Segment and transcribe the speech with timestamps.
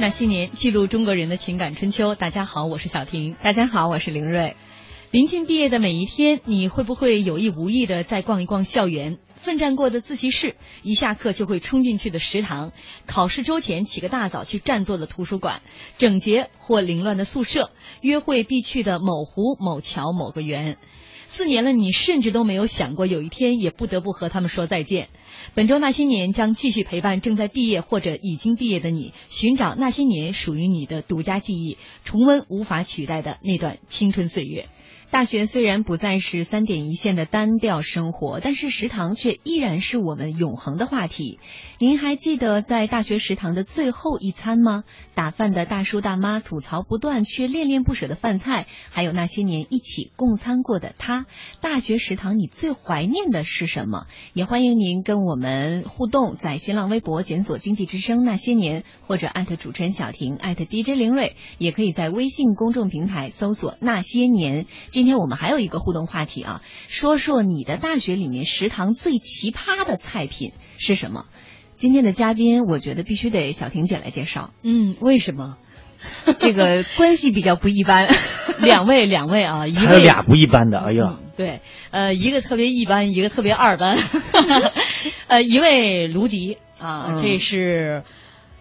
[0.00, 2.14] 那些年，记录中国人的情感春秋。
[2.14, 3.36] 大家好，我是小婷。
[3.42, 4.56] 大家好，我是林瑞。
[5.10, 9.18] 临近毕业的每一天，你会不会有意无意的再逛一逛校园？
[9.34, 12.72] 奋战过的自习室，一下课就会冲进去的食堂，
[13.06, 15.60] 考试周前起个大早去占座的图书馆，
[15.98, 20.78] 整洁或凌乱的宿舍，约会必去的某湖、某桥、某个园。
[21.32, 25.08] 四年了，你甚至都没有想过有一天也不得不和他们说再见。
[25.54, 34.68] 本周那些年将继续陪伴正在毕业或者已经毕业的你，寻找那些年属于你的独家记忆，重温无法取代的那段青春岁月。
[35.10, 41.40] 大学虽然不再是三点一线的单调生活，但是食堂却依然是我们永恒的话题。
[41.80, 44.84] 您还记得在大学食堂的最后一餐吗？
[45.16, 51.26] 打饭的大叔大妈吐槽不断却恋恋不舍的饭菜，还有那些年一起共餐过的他。
[51.60, 54.06] 大学食堂你最怀念的是什么？
[54.32, 64.66] 也欢迎您跟我们互动，在新浪微博检索“经济之声那些年”或者艾特主持人小婷艾特 DJ 林睿，也可以在微信公众平台搜索“那些年”。
[65.00, 71.24] 今天我们还有一个互动话题啊，说说你的大学里面食堂最奇葩的菜品是什么？
[71.78, 74.50] 今天的嘉宾，我觉得必须得小婷姐来介绍。
[74.62, 75.56] 嗯，为什么？
[76.38, 78.14] 这个关系比较不一般。
[78.60, 83.96] 两位，两位啊，一位俩不一般的，哎呀，对，呃，一个特别一般，一个特别二般。
[85.28, 88.02] 呃，一位卢迪啊，这是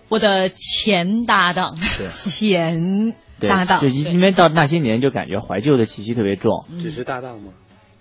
[0.08, 1.76] 我的前搭档，
[2.10, 3.14] 前。
[3.40, 6.66] 对搭档就因因为到那些年就感觉怀旧的气息特别重。
[6.80, 7.52] 只是搭档吗？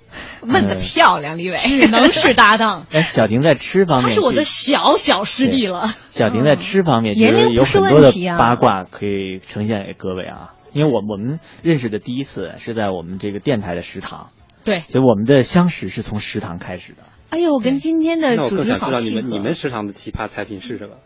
[0.42, 1.56] 问的漂亮，李伟。
[1.56, 2.86] 只能是搭档。
[2.92, 5.94] 哎，小婷在吃方面，他是我的小小师弟了。
[6.10, 10.54] 小婷在吃方面，年龄有不是很多的问题啊八卦可以呈现给各位啊。
[10.72, 14.28] 因为我我们认识的第一次是在我们这个电台的食堂，
[14.64, 16.98] 对，所以我们的相识是从食堂开始的。
[17.30, 19.22] 哎呦，我跟今天的那我主题更想知道你好契合。
[19.22, 20.96] 们你们食堂的奇葩菜品是什么？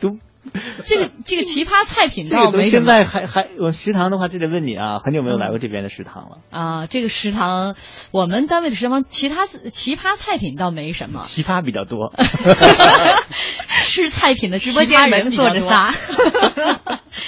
[0.00, 0.16] 都
[0.84, 6.38] 这个这个奇葩菜品倒没现在还还我食堂的话，就得问你啊，很久没有来过这边的食堂了。
[6.50, 6.86] 啊。
[6.86, 7.74] 这个食堂，
[8.12, 12.12] 我们单位的食堂，其他奇葩菜品倒没什么，奇葩比较多，
[13.82, 15.92] 吃菜品的直播间里面人坐着仨。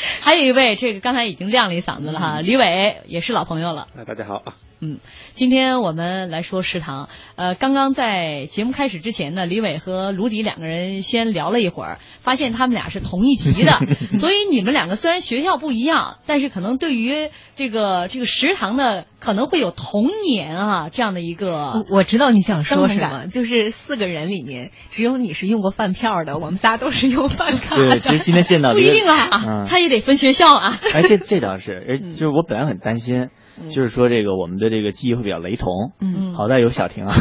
[0.20, 3.88] 还有一位，这个刚才已经亮了一嗓子了嗯哈，李伟也是老朋友了。
[3.96, 4.98] 哎，大家好啊，嗯，
[5.34, 7.08] 今天我们来说食堂。
[7.36, 13.78] 呃，刚刚在节目开始之前呢，李伟和卢迪两个人先聊了一会儿，发现他们俩是同一级的，
[14.16, 27.90] 所以你们两个虽然学校不一样，但是可能对于这个这个食堂呢，可能会有童年啊这样的一个我我知道你想说什么，就是四个人里面只有你是用过饭票的，我们仨都是用饭卡的。
[27.90, 29.64] 对，其实今天见到这个 不一定啊，嗯。
[29.66, 30.76] 他也得分学校啊。
[30.94, 33.28] 哎，这这倒是，哎，就是我本来很担心，
[33.60, 33.70] 嗯。
[33.70, 36.34] 就是说这个我们的这个记忆会比较雷同，嗯。
[36.34, 37.14] 好在有小婷啊，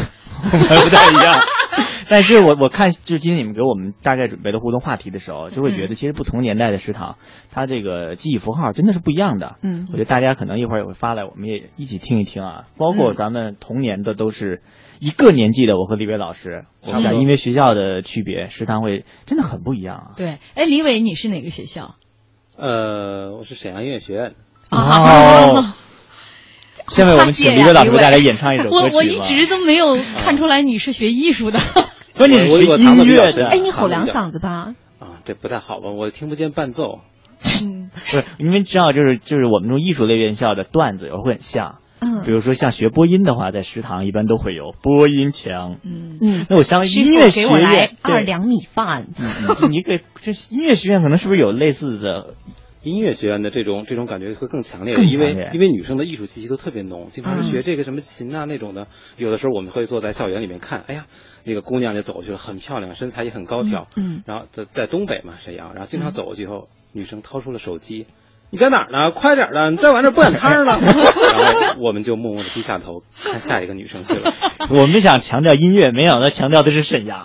[0.54, 1.36] 我们还不太一样。
[2.10, 7.18] 但是我我看就是今天你们给我们大概准备的互动话题的时候，就会觉嗯得其实不同年代的食堂，
[7.52, 9.58] 它这个记忆符号真的是不一样的。
[9.62, 12.64] 嗯我觉得大家可能一会儿也会发来，我们也一起听一听啊。
[12.78, 14.64] 包括嗯咱们童年的都是
[15.00, 20.08] 一个年纪的，我和李伟老师，我想因为学校的区别，食堂会真的很不一样啊。
[20.18, 21.96] 对，哎，李伟，你是哪个学校？
[22.58, 25.74] 呃，我是沈阳音乐学院的，哦。
[26.88, 28.90] 下面我们请李伟老师给大家演唱一首歌曲。
[28.90, 31.60] 我我一直都没有看出来你是学艺术的。
[32.20, 34.76] 关键是音乐的，哎，你吼两嗓子吧。
[35.00, 35.90] 啊，这不太好吧？
[35.92, 37.00] 我听不见伴奏。
[37.42, 45.78] 不是你们知道，就是就是我们这种艺术类院校的段子有时候会很像，嗯比如说像学播音的话，在食堂一般都会有播音墙。
[45.82, 49.08] 嗯，嗯，那我相信音乐学给我来院对二两米饭。
[49.18, 52.36] 嗯嗯，你给这音乐学院可能是不是有类似的？
[52.82, 58.88] 音乐学院的这种这种感觉会更强烈，因为因为女生的艺术气息都特别浓，经常学这个什么琴啊那种的。
[59.18, 61.08] 有的时候我们会坐在校园里面看，哎呀，
[61.44, 63.88] 那个姑娘就走过去了，很漂亮，身材也很高挑。
[63.96, 68.06] 嗯，然后在在东北嘛，沈阳，然后经常走过去以后，女生掏出了手机，
[68.52, 69.12] 你在哪儿呢？
[69.12, 70.80] 快点儿的，你再晚点儿不赶趟儿了。
[70.82, 74.34] 然后 我们就默默的低下头看下一个女生去了。
[74.70, 77.24] 我们想强调音乐，没想到强调的是沈阳。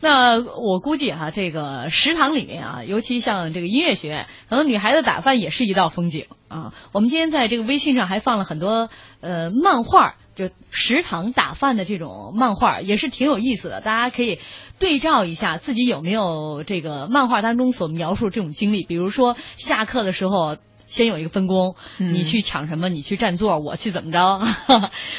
[0.00, 6.72] 那我估计哈、这个食堂里面啊，尤其像这个音乐学院，可能女孩子打饭也是一道风景啊。
[6.92, 8.88] 我们今天在这个微信上还放了很多
[9.20, 13.80] 呃漫画，就食堂打饭的这种漫画，也是挺有意思的。
[13.80, 14.38] 大家可以
[14.78, 20.56] 对照一下自己有没有这个漫画当中所描述这种经历，比如说下课的时候。
[20.88, 24.40] 先有一个分工，嗯你去抢什么，你去占座，我去怎么着。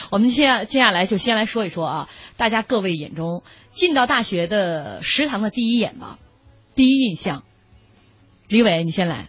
[0.09, 6.19] 我们接下接下来就先来说一说啊，大家各位眼中进到大学的食堂的第一眼吧，
[6.73, 7.43] 第一印象。
[8.47, 9.27] 李伟，你先来。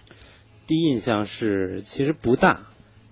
[0.69, 2.68] 第一印象是其实不大，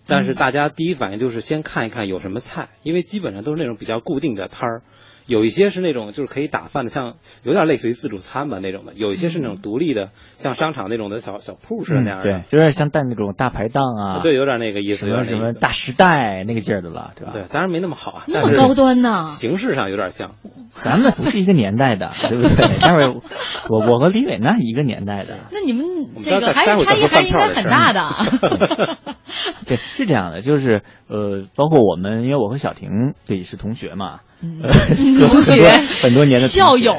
[0.06, 4.82] 但是大家第一反应就是先看一看有什么菜，因为基本上都是那种比较固定的摊儿，
[5.26, 12.30] 有一些是那种就是可以打饭的，像有点类似于自助餐吧那种的，有一些是那种独立的，像商场那种的小小铺似的那样的。
[12.30, 17.32] 嗯对，有点像带那种大排档啊，对，有点那个意思，什么什么大时代那个劲儿的了，对吧？
[17.32, 19.26] 对，当然没那么好啊，那么高端呢。
[19.26, 20.36] 形式上有点像，
[20.70, 22.78] 咱们不是一个年代的， 对不对？
[22.80, 23.20] 待会儿
[23.68, 25.36] 我我和李伟那一个年代的。
[25.50, 25.84] 那你们
[26.22, 28.96] 这个还是差异还是应该很大的。
[29.66, 34.20] 对，是这样的，就是呃，包括我们，因为我和小婷对也是同学嘛，
[35.28, 35.68] 同学
[36.02, 36.94] 很多年的校友。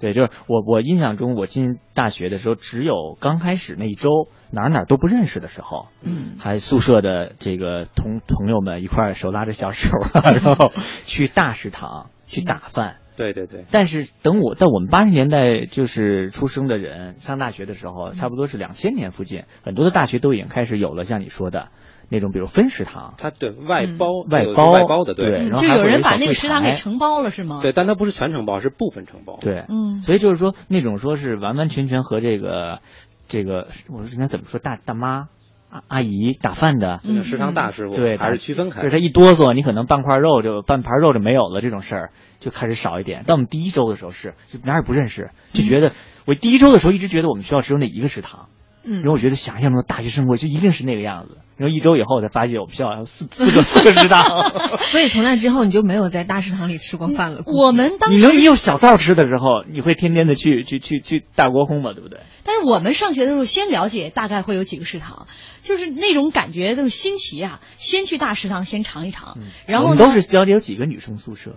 [0.00, 10.72] 对，就是我我印象中，我进大学的时候，只有刚开始那一周哪哪都不认识的时候，嗯，还宿舍的这个同朋友们一块儿手拉着小手，然后
[11.06, 12.96] 去大食堂去打饭。
[13.16, 13.64] 对对对。
[13.70, 21.68] 但是等我在我们八十年代就是出生的人上大学的时候，差不多是两千年附近，很多的大学都已经开始有了像你说的。
[22.12, 27.60] 那种比如分食堂，它对外包外包外包的，对，然后就有人把那个食堂给承包了，是吗？
[27.62, 29.38] 对，但它不是全承包，是部分承包。
[29.40, 32.80] 对，嗯，所以就是说那种说是完完全全和这个
[33.28, 35.28] 这个，我说应该怎么说，大大妈
[35.70, 38.82] 阿阿姨打饭的，嗯，食堂大师傅，对，还是区分开。
[38.82, 42.10] 就是他一哆嗦，你可能半块肉就半盘肉就没有了，这种事儿
[42.40, 43.24] 就开始少一点。
[43.26, 45.92] 但我们第一周的时候是，就哪也不认识，就觉得
[46.26, 48.48] 我第一周的时候一直觉得我们学校只有那一个食堂。
[48.84, 51.38] 嗯，因为我觉得想象中的大学生活就一定是那个样子。
[51.56, 57.42] 然后一周以后我才发现我们学校有四四个 四个食堂，所以从那之后你就没有在大食堂里吃过饭了。
[57.46, 62.20] 我们当时你能你有小灶吃的时候，你会天天的去去去去大锅烘嘛，对不对？
[62.44, 65.26] 但是我们上学的时候先了解大概会有几个食堂，
[65.62, 71.56] 就是那种感觉都是新奇啊，先去大食堂先尝一尝，然后都是了解有几个女生宿舍。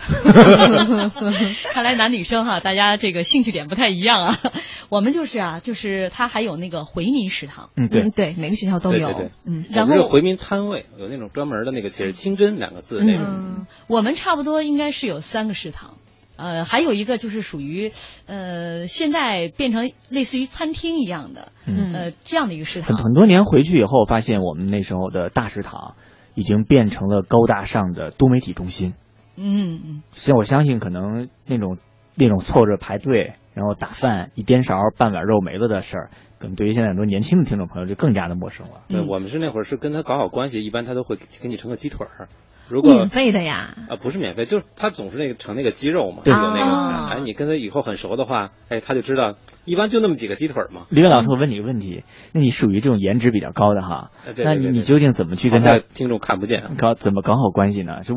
[1.72, 4.36] 看来男女生哈，大家这个兴趣点不太一样啊。
[4.88, 8.10] 我们就是啊，就是他还有那个回民食堂，嗯对。
[8.10, 13.24] 对，每个学校都有，对对嗯，然后有回民摊位，有那种专门的那个写着“清真”两个字那种。
[13.26, 15.94] 嗯，我们差不多应该是有三个食堂，
[16.36, 17.92] 呃，还有一个就是属于
[18.26, 21.92] 呃，现在变成类似于餐厅一样的，嗯。
[21.92, 22.96] 呃，这样的一个食堂。
[22.96, 25.94] 很很多年回去以后，发现我们那时候的大食堂
[26.34, 28.94] 已经变成了高大上的多媒体中心。
[29.40, 31.78] 嗯嗯，所以我相信可能那种
[32.14, 38.82] 那种凑着排队，然后打饭一颠勺半碗肉没了的事儿，可能对于现在很多年轻的听众朋友就更加的陌生了。
[38.88, 42.28] 对我们是那会儿是跟他搞好关系，一般他都会给你盛个鸡腿儿。
[42.68, 43.74] 如果免费的呀？
[43.88, 49.34] 啊，不是免费，就是他总是那个盛那个鸡肉嘛，对有那个哦哎，你跟他以后很熟的话，哎，他就知道，
[49.64, 50.82] 一般就那么几个鸡腿嘛。
[50.88, 56.70] 李伟老师，我问你个问题，那你属于这种颜值比较高的哈，哎对对那你对对你究竟怎么去跟他听众看不见啊。
[56.78, 58.02] 搞怎么搞好关系呢？
[58.04, 58.14] 就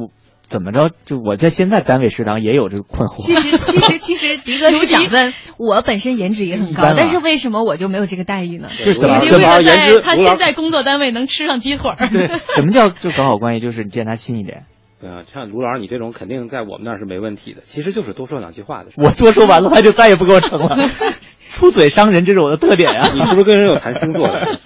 [0.47, 0.91] 怎么着？
[1.05, 3.23] 就我在现在单位食堂也有这个困惑。
[3.23, 8.69] 其实其实 其实迪哥是想问，我本身颜值也很高，但是为什么我就没有这个待遇呢？
[8.83, 13.61] 这怎么你卢老为了在师颜值，他现在工作单位能吃上鸡腿儿，对，什么叫就搞好关系？
[13.61, 14.65] 就是你见他亲一点。
[15.01, 18.95] 对啊，像卢老师你这种肯定在我们那儿是没问题的，其实就是多说两句话的事。
[18.97, 20.77] 我多说完了，他就再也不给我盛了。
[21.49, 24.57] 出嘴伤人，这是我的特点呀、你是不是跟人有谈星座的？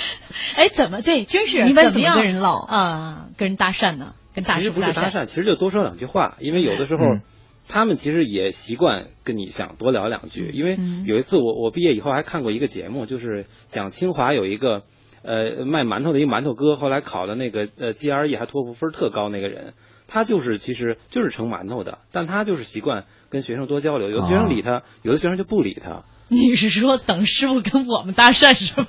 [0.56, 1.24] 哎，怎么对？
[1.24, 3.26] 真是你一般怎么样跟人唠啊？
[3.38, 4.12] 跟人搭讪呢？
[4.34, 7.04] 跟大其实不是搭搭讪，其实就多说两句话，因为有的时候。
[7.04, 7.22] 嗯。
[7.66, 11.04] 他们其实也习惯跟你想多聊两句，因为嗯。
[11.06, 14.82] 有一次我我毕业以后还看过一个节目，就是讲清华有一个
[15.22, 19.72] 呃卖馒头的一个馒头哥，后来考的那个呃 GRE 还托福分特高那个人，
[20.14, 26.04] 他就是其实就是盛馒头的，但他就是习惯跟学生多交流，有的学生理他，有的学生就不理他。
[26.28, 28.86] 你是说等师傅跟我们搭讪是吗？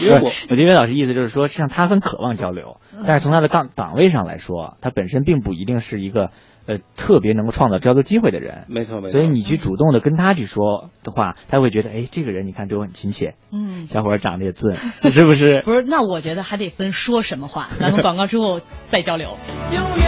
[0.00, 6.30] 因为我我这位老师意思就是说，实际上他很渴望交流，但是从他的岗岗位上来说，他本身并不一定是一个
[6.66, 8.64] 呃特别能够创造交流机会的人。
[8.68, 14.74] 没错没错，所以你去主动的跟他去说的话，他会觉得，哎，这个人你看对我很亲切，嗯，小伙儿长得也俊，
[15.12, 15.60] 是不是？
[15.62, 17.68] 不是，那我觉得还得分说什么话。
[17.78, 19.36] 咱们广告之后再交流。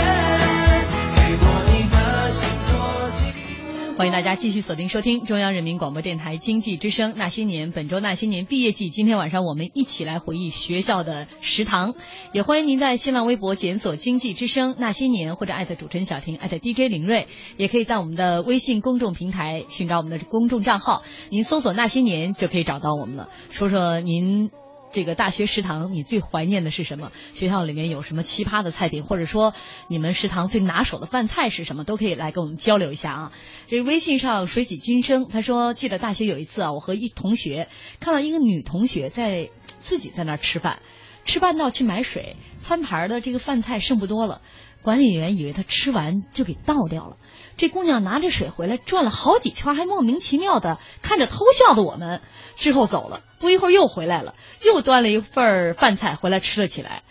[3.96, 8.90] 欢迎大家继续锁定收听中央人民广播电台经济之声《那些年》，本周《那些年》毕业季。
[8.90, 11.94] 今天晚上我们一起来回忆学校的食堂，
[12.34, 17.26] 也欢迎您在新浪微博检索“经济之声那些年”或者艾特主持人小婷艾特 DJ 林睿，
[17.56, 23.30] 也可以在我们的微信公众平台寻找我们的公众账号，您搜索“那些年”就可以找到我们了。
[23.48, 24.50] 说说您。
[24.96, 27.12] 这个大学食堂，你最怀念的是什么？
[27.34, 29.52] 学校里面有什么奇葩的菜品，或者说
[29.88, 31.84] 你们食堂最拿手的饭菜是什么？
[31.84, 33.32] 都可以来跟我们交流一下啊。
[33.68, 37.68] 这微信上水起金生他说，记得大学有一次啊，我和一同学
[38.00, 39.50] 看到一个女同学在
[39.80, 40.80] 自己在那儿吃饭，
[41.26, 44.40] 吃饭到去买水，餐盘的这个饭菜剩不多了，
[44.86, 47.16] 管理员以为他吃完就给倒掉了。
[47.56, 52.22] 这姑娘拿着水回来，转了好几圈，还莫名其妙的看着偷笑的我们，
[52.54, 53.22] 之后走了。
[53.40, 57.02] 不一会儿又回来了，又端了一份饭菜回来吃了起来。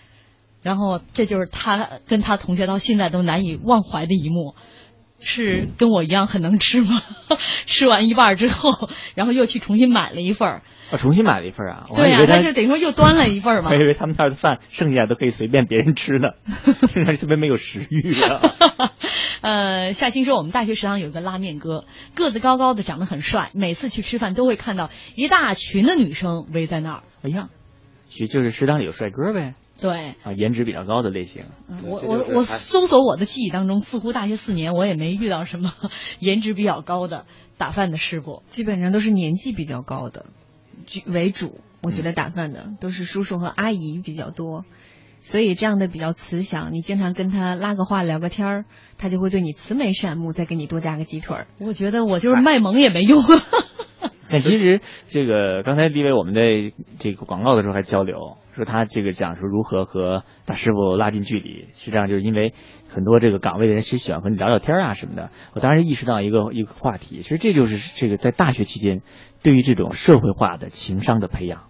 [0.62, 4.56] 然后这就是他跟他同学到现在都难以忘怀的一幕。
[5.26, 7.02] 是跟我一样很能吃吗？
[7.66, 10.62] 吃完一半之后， 然后又去重新买了一份儿。
[10.92, 13.82] 啊，重新买了一份啊，对呀、他他就等于说又端了一份儿嘛 我还。
[13.82, 16.30] 以为他们那儿的饭剩下都可以随便别人吃呢，
[16.94, 18.40] 让人特别没有食欲了。
[19.42, 27.04] 呃，夏青说我们大学食堂有一个拉面哥，个子高高的，长得很帅，每次去吃饭都会看到一大群的女生围在那儿。
[27.24, 27.50] 哎呀，
[28.08, 31.44] 许就是食堂里有帅哥呗，对，啊，颜值比较高的类型。
[31.68, 35.74] 嗯我我我搜索我的记忆当中，似乎大学四年我也没遇到什么
[36.20, 37.26] 颜值比较高的
[37.58, 38.42] 打饭的师傅。
[38.48, 40.28] 基本上都是年纪比较高的
[40.86, 41.60] 居为主。
[41.82, 44.66] 我觉得打饭的都是叔叔和阿姨比较多，
[45.22, 48.66] 所以这样的比较慈祥，你经常跟他拉个话聊个天儿，
[48.98, 51.48] 他就会对你慈眉善目，再给你多加个鸡腿儿。
[51.60, 53.22] 我觉得我就是卖萌也没用。
[54.28, 62.54] 但其实这个刚才李伟我们在这个广告的时候还交流，说他这个讲说如何和大师傅拉近距离，实际上就是因为
[62.88, 65.30] 很多这个岗位的人其实喜欢和你聊聊天啊什么的。
[65.54, 69.02] 我当时意识到一个一个话题，其实这就是这个在大学期间
[69.44, 71.64] 对于这种社会化的情商的培养。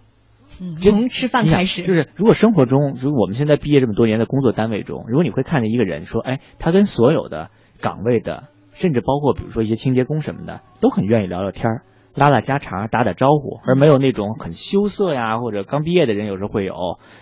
[0.60, 7.50] 嗯，从吃饭开始，就是如果生活中，如果我们现在毕业这么多年的工作单位中，如果你会看见一个人说，哎，他跟所有的
[7.82, 11.82] 岗位的，甚至包括比如说一些清洁工什么的，都很愿意聊聊天儿。
[12.16, 16.74] 拉拉家常，打打招呼，而没有那种很羞涩呀，或者刚毕业的人有时候会有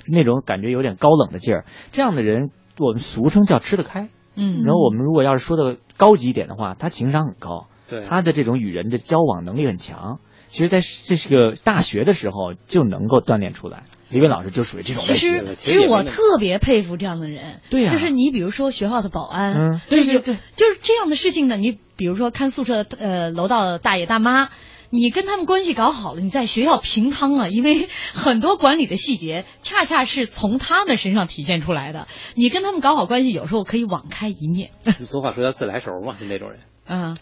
[0.06, 1.64] 那种感觉有点高冷的劲儿。
[1.92, 4.08] 这样的人，我们俗称叫吃得开。
[4.36, 10.18] 嗯然后我们如果要是说的高级一点的话，他情商很高，对，他的这种与人的交往能力很强。
[10.46, 13.84] 其实，在这是个大学的时候就能够锻炼出来。
[14.08, 15.46] 李伟老师就属于这种其类型。
[15.48, 17.60] 实，其其实我特别佩服这样的人。
[17.70, 21.56] 对呀就是你比如说学校的保安，嗯对对对就是这样的事情呢。
[21.56, 24.48] 你比如说看宿舍的呃楼道的大爷大妈，
[24.94, 32.06] 你跟他们关系搞好了，你在学校平汤了，因为很多管理的细节恰恰是从他们身上体现出来的。
[32.36, 34.70] 你跟他们搞好关系，有时候可以网开一面。
[35.04, 37.18] 俗话说叫自来熟嘛，就那种人， 嗯，跟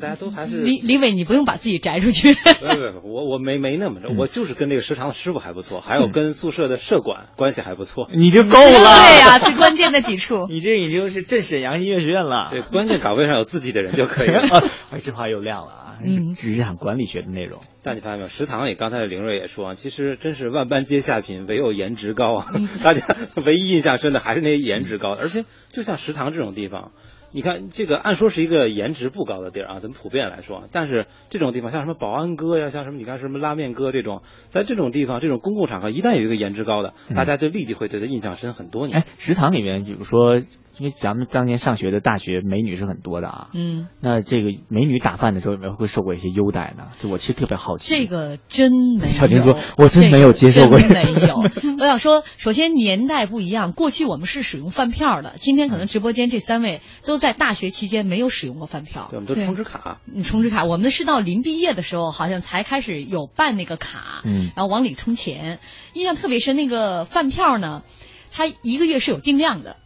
[0.00, 2.34] 大家都还是李李伟，你不用把自己摘出去。
[2.34, 8.08] 不不不，我我没没那么着，我就是跟那个食堂的师傅还不错，还有跟宿舍的舍管关系还不错。
[8.14, 9.18] 你就够了对了。
[9.20, 10.46] 呀、最关键的几处。
[10.50, 12.48] 你这已经是镇沈阳音乐学院了。
[12.50, 14.64] 对，关键岗位上有自己的人就可以了。
[14.90, 15.82] 哎，这话又亮了啊！
[16.04, 17.60] 嗯职场管理学的内容。
[17.82, 22.46] 但你发现没有，食堂里刚才凌瑞也说，其实真是万般皆下品，唯有颜值高啊！
[22.54, 26.92] 嗯大家唯一印象深的还是那些颜值高的，而且就像食堂这种地方。
[27.36, 39.00] 你看，这个按说是一个颜值不高的地儿啊，咱们普遍来说，但是这种地方像什么保安哥呀，像什么你看什么拉面哥这种，在这种地方这种公共场合，一旦有一个颜值高的，嗯大家就立即会对他印象深很多年。
[39.00, 40.40] 哎，食堂里面，比如说，
[40.78, 43.48] 因为咱们当年上学的大学美女是很多的啊。
[43.54, 46.88] 嗯，那这个美女打饭的时候有没有会受过一些优待呢？
[47.00, 47.94] 就我其实特别好奇。
[47.94, 49.12] 这个真没有。
[49.12, 51.36] 小婷说我真没有接受过这个真没有。
[51.78, 59.18] 我想说，首先年代不一样，过去我们是使用饭票的，今天可能直播间这三位都在大学期间没有使用过饭票对，。
[59.18, 65.58] 我们都充值卡，嗯充值卡，我们是到临毕业的时候，好像才开始有办那个卡，嗯然后往里充钱。
[65.94, 67.82] 印象特别深，那个饭票呢，
[68.30, 69.76] 它一个月是有定量的，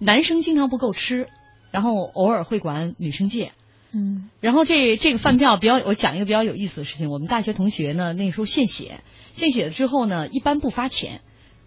[0.00, 1.28] 男生经常不够吃，
[1.70, 3.52] 然后偶尔会管女生借。
[3.92, 7.10] 嗯，然后这这个饭票比较，我讲一个比较有意思的事情。
[7.10, 9.00] 我们大学同学呢，那时候献血，
[9.32, 11.20] 献血了之后呢，一般不发钱，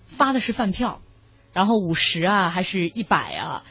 [0.05, 1.01] 发的是饭票，
[1.53, 3.63] 然后五十啊，还是一百啊。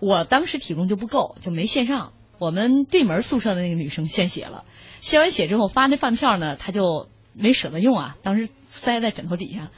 [0.00, 2.12] 我当时体重就不够，就没献上。
[2.38, 4.64] 我们对门宿舍的那个女生献血了，
[4.98, 9.70] 献完血之后发那饭票呢，她就没舍得用啊，当时塞在枕头底下。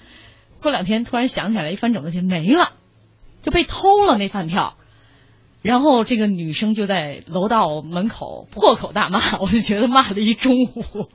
[0.62, 2.72] 过两天突然想起来，一翻枕头去没了，
[3.44, 4.74] 就被偷了那饭票。
[5.62, 11.08] 然后这个女生就在楼道门口破口大骂，我就觉得骂了一中午，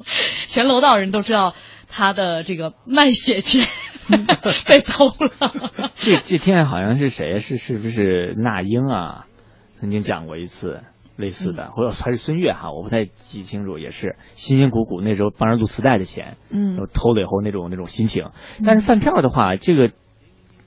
[0.48, 1.54] 全楼道人都知道
[1.88, 3.68] 她的这个卖血钱
[4.66, 5.92] 被偷了。
[5.98, 7.40] 这这天好像是谁？
[7.40, 9.28] 是是不是那英啊？
[9.72, 10.82] 曾经讲过一次
[11.16, 18.32] 类似的，或者还是孙悦哈，我不太记清楚，也是辛辛苦苦那时候帮人录磁带的钱，嗯偷了以后那种那种心情。
[18.66, 19.92] 但是饭票的话，这个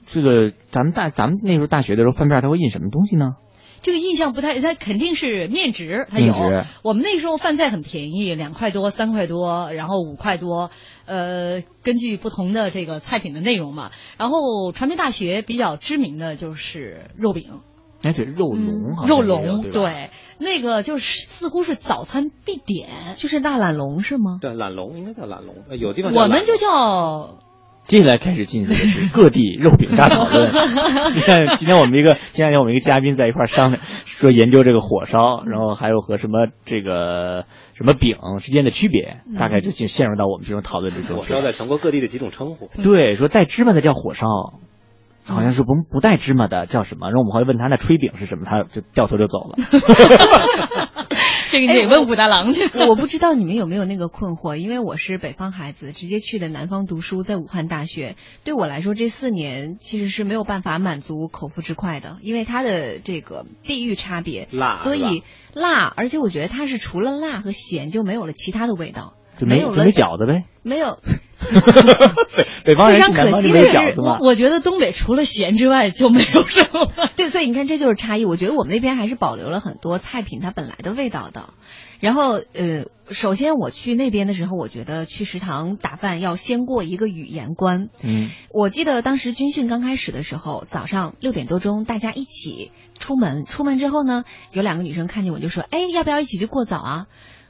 [0.05, 3.35] 这个咱们大咱们那时候大学的时候，饭票它会印什么东西呢？
[3.81, 6.69] 这个印象不太，它肯定是面值，它有面值。
[6.83, 10.69] 我们那时候饭菜很便宜，两块多、三块多，然后五块多，
[11.05, 13.91] 呃，根据不同的这个菜品的内容嘛。
[14.17, 17.59] 然后传媒大学比较知名的就是肉饼、
[18.03, 22.87] 哎，对，肉龙好像肉龙，对对，那个就是似乎是早餐必点。
[23.17, 24.39] 就是大懒龙是吗？
[24.39, 27.37] 对，懒龙应该叫懒龙，呃有地方我们就叫
[27.85, 30.49] 接下来开始进行的是 各地肉饼大讨论。
[31.13, 41.17] 你看今天我们一个前两天我们一个嘉宾在一块儿商量，说研究这个火烧，然后还有和什么这个什么饼之间的区别，大概就进陷入到我们这种讨论之中。
[41.17, 42.69] 火烧在全国各地的几种称呼。
[42.81, 44.25] 对，说带芝麻的叫火烧，
[45.25, 49.55] 好像是不不带芝麻的叫什么，然后我们会问他那炊饼是什么，他就掉头就走了。
[51.53, 52.67] 这个你得问武大郎去。
[52.87, 58.15] 我不知道你们有没有那个困惑，因为我是北方孩子，直接去的南方读书，在武汉大学。
[58.43, 65.21] 对我来说，这四年其实是没有办法满足口腹之快的，因为它的这个地域差别，辣所以
[65.53, 70.47] 辣，而且我觉得它是除了辣和咸就没有了其他的味道，就没就有了没饺子呗。
[70.63, 70.97] 没有。
[72.65, 73.95] 北方人非常可惜的是。
[74.21, 76.91] 我觉得东北除了咸之外就没有什么。
[77.15, 78.25] 对，所以你看，这就是差异。
[78.25, 81.49] 我觉得我们那边还是保留了很多菜品它本来的味道的。
[81.99, 87.87] 然后，呃，首先我去那边的时候，我觉得去食堂打饭要先过一个语言关。
[88.01, 93.45] 嗯，我记得当时军训刚开始的时候，早上六点多钟，大家一起出门。
[93.45, 97.07] 出门之后呢，有两个女生看见我就说：“哎，要不要一起去过早啊？”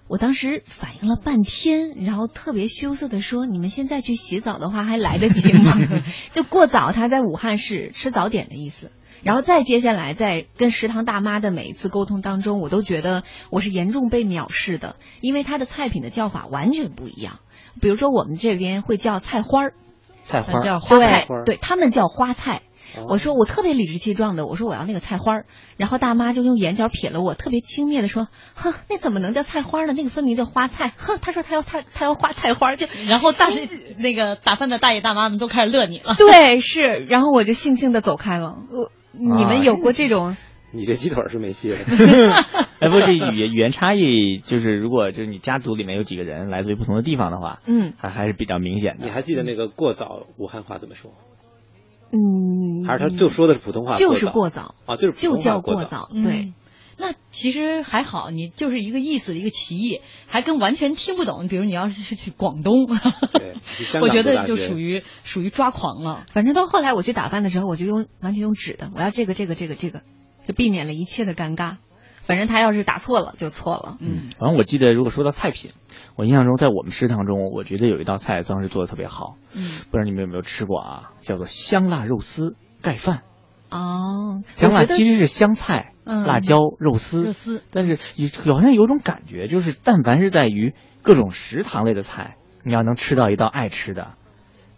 [0.07, 5.73] 我当时反应了半天，然后特别羞涩的说：“你们现在去洗澡的话还来得及吗？”
[6.33, 8.91] 就过早，他在武汉是吃早点的意思。
[9.23, 17.39] 然后再接下来，在跟食堂大妈的每一次沟通当中，我都觉得我是严重被藐视的，因为他的菜品的叫法完全不一样。
[17.79, 19.73] 比如说我们这边会叫菜花儿，
[20.25, 22.61] 菜花儿叫花菜花儿对他们叫花菜。
[22.97, 25.45] 哦我说我特别理直气壮的，我说我要那个菜花儿，
[25.77, 29.93] 然后大妈就用眼角瞥了我，特别轻蔑的说：“哼，那怎么能叫菜花呢？
[29.93, 33.49] 那个分明叫花菜。”哼，她说她要菜，她要花菜花，就 然后大
[33.97, 36.15] 那个打饭的大爷大妈们都开始乐你了。
[36.19, 38.57] 对是，然后我就悻悻的走开了。
[38.71, 40.35] 我你们有过这种？
[40.75, 41.77] 你这鸡腿是没戏了。
[42.79, 49.11] 哎，不过这语言语言差异，就是如果就是你家族里面有几个人来自于不同的地方的话，嗯还还是比较明显的你。
[49.11, 51.11] 还记得那个过早武汉话怎么说？
[52.13, 53.97] 嗯，还是他就说的是普通话？
[53.97, 55.83] 就是过过早，啊，就是普就通话过叫过。
[55.83, 56.45] 早，对。
[56.45, 56.53] 嗯
[56.95, 61.47] 那其实还好，你就是一个意思，一个歧义，还跟完全听不懂。
[61.47, 62.85] 比如你要是去广东，
[63.99, 66.23] 我觉得就属于属于抓狂了。
[66.29, 70.03] 反正到后来我去打饭的时候，我就用完全用纸的，我要这个这个这个这个，
[70.45, 71.77] 就避免了一切的尴尬。
[72.25, 75.71] 反正他要是打错了就错了，嗯，反正我记得，如果说到菜品，
[76.15, 79.61] 我印象中在我们食堂中，我觉得有一道菜当时做的特别好，嗯，
[79.91, 81.11] 不知道你们有没有吃过啊？
[81.21, 83.23] 叫做香辣肉丝盖饭。
[83.69, 86.27] 哦，香辣其实是香菜、嗯。
[86.27, 87.63] 辣椒、肉丝，肉丝。
[87.71, 94.11] 但是有好像有种感觉，就是但凡是在于各种食堂类的菜，你要能吃到一道爱吃的，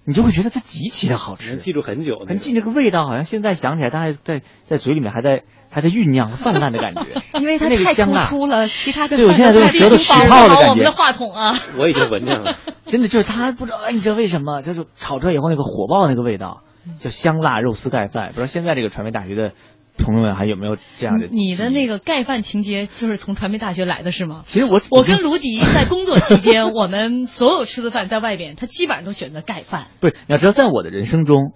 [0.06, 2.28] 你就会觉得它极其的好吃，能记住很久那种。
[2.28, 7.02] 很记这个味道，好像现在想起来，它还在在嘴里面还在还在酝酿泛滥的感觉。
[7.42, 12.56] 因为它那个太突香辣出了，其他的对我现在都是舌头起泡的感觉好我们的话筒啊， 我已经闻见了。
[12.86, 14.62] 真的就是它不知道，哎，你知道为什么？
[14.62, 16.62] 就是炒出来以后那个火爆的那个味道，
[17.00, 18.28] 叫香辣肉丝盖饭。
[18.30, 19.54] 不知道现在这个传媒大学的
[19.98, 21.28] 朋友们还有没有这样的？
[21.28, 24.44] 你的那个盖饭情节就是从传媒大学来的是吗？
[24.46, 29.88] 其实我我跟卢迪在工作期间，我们所有吃的饭在外边，他基本上都选择盖饭。
[30.00, 31.54] 不是，你要知道，在我的人生中，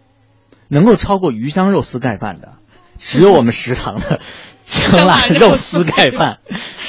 [0.67, 2.53] 能够超过鱼香肉丝盖饭的，
[2.97, 4.19] 只有我们食堂的
[4.65, 6.39] 香辣肉丝盖饭，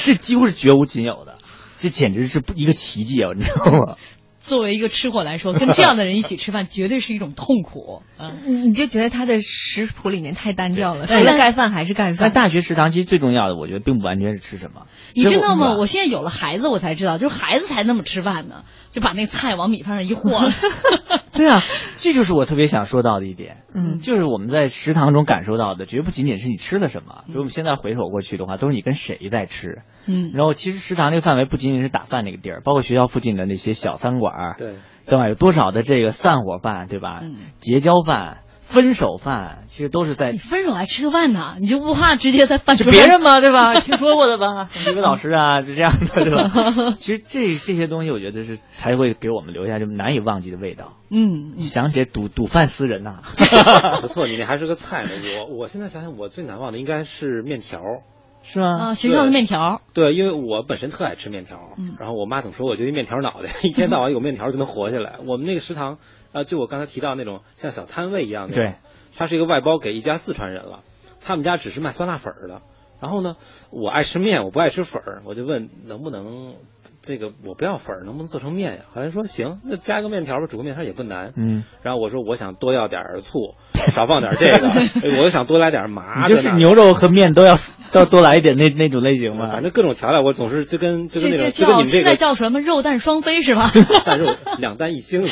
[0.03, 1.37] 这几乎是绝无仅有的，
[1.79, 3.31] 这简直是不一个奇迹啊！
[3.35, 3.95] 你知道吗？
[4.41, 8.01] 作为一个吃货来说，跟这样的人一起吃饭，绝对是一种痛苦。
[8.19, 12.31] 嗯，你你就觉得他的食谱里面太单调了，除了盖饭还是盖但饭。
[12.31, 14.87] 大学食堂其实最重要的，我觉得并不完全是吃什么。
[15.13, 15.77] 你知道吗？
[15.79, 20.49] 我现在有了孩子，我才知道，就是孩子才那么吃饭呢，就把那菜往米饭上一和。
[21.33, 21.61] 对啊，
[21.97, 23.63] 这就是我特别想说到的一点。
[23.73, 27.23] 嗯就是我们在食堂中感受到的，绝不仅仅是你吃了什么。
[27.27, 29.81] 比如我们现在回首过去的话，都是你跟谁在吃。
[30.05, 34.75] 嗯，然后其实食堂这个范围不仅仅是打饭那个地儿，包括学校附近的那些小餐馆儿，对，
[35.05, 35.29] 对吧？
[35.29, 37.21] 有多少的这个散伙饭，对吧？
[37.23, 38.39] 嗯结交饭、
[38.71, 41.55] 分手饭，其实都是在你分手还吃个饭呢？
[41.59, 43.75] 你就不怕直接在饭 就桌上别人嘛，对吧？
[43.81, 44.69] 听说过的吧？
[44.89, 46.95] 一个老师啊， 是这样的，对吧？
[46.97, 50.93] 其实这这些东西，我觉得是才会给我们留下这么难以忘记的味道。
[51.09, 53.19] 嗯，你想起来赌赌饭思人呐、
[54.01, 55.09] 不错，你那还是个菜呢。
[55.39, 57.81] 我我现在想想，我最难忘的应该是面条。
[58.43, 58.79] 是吗？
[58.79, 65.19] 啊，学校的面条，对，因为我本身特爱吃面条，嗯然后我妈总说我就一面条脑袋，一天到晚有面条就能活下来。
[65.27, 65.99] 我们那个食堂，
[66.31, 68.75] 啊，就我刚才提到那种像小摊位一样的，对，
[69.15, 70.83] 它是一个外包给一家四川人了，
[71.21, 72.61] 他们家只是卖酸辣粉儿的。
[72.99, 73.35] 然后呢，
[73.71, 76.55] 我爱吃面，我不爱吃粉儿，我就问能不能
[77.03, 78.79] 这个我不要粉儿，能不能做成面呀？
[78.93, 81.33] 后来说行，那加个面条吧，煮个面条也不难。
[81.35, 84.67] 嗯，然后我说我想多要点醋，少放点这个，
[85.07, 86.29] 哎我又想多来点麻的。
[86.29, 87.57] 你就是牛肉和面都要
[87.93, 89.47] 要多来一点那那种类型嘛？
[89.51, 93.71] 反正各种调料，我总是就跟就跟那这叫种就跟你们这个现在叫什么肉蛋双飞是吧？
[94.05, 95.25] 蛋肉两蛋一星，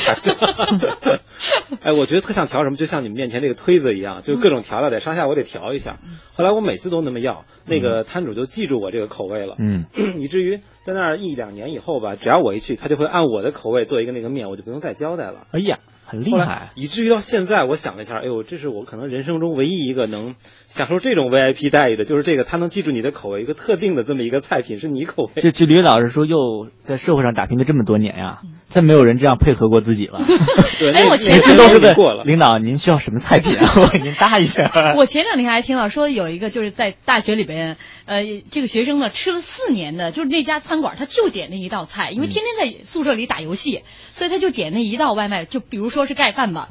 [1.82, 5.98] 哎，我觉得特像调什么，就像你们面前这个推子一样，就各种调料得上下我得调一下。
[6.34, 9.86] 后来我每次都那么要，那个摊主就记住我这个口味了，嗯，
[10.20, 15.46] 以至于在那儿一两年以后吧，只要我一去，他就会按我的口味做一个那个面，我就不用再交代了。
[15.52, 16.70] 哎呀，很厉害。
[16.74, 20.34] 以至于到现在，我想了一下，哎呦，这是我可能人生中唯一一个能
[20.66, 25.42] 享受这种 VIP 待遇的，就是这个他能记住你的口味，一个特定的这么一个菜品是你口味。
[25.42, 30.20] 这这吕老师说，又在社会上打拼了这么多年呀，再没有人这样配合过自己了。
[30.80, 32.24] 对，哎那我前两那都是问都是过了。
[32.24, 33.74] 领导，您需要什么菜品啊？
[33.80, 34.94] 我给您搭一下。
[34.96, 37.76] 我前两天还听到说有一个就是在大学里边，
[38.10, 46.70] 呃，这个学生呢吃了四年的，就是那家餐馆他就点那一道菜，因为天天在宿舍里打游戏，所以他就点那一道外卖，就比如说是盖饭吧。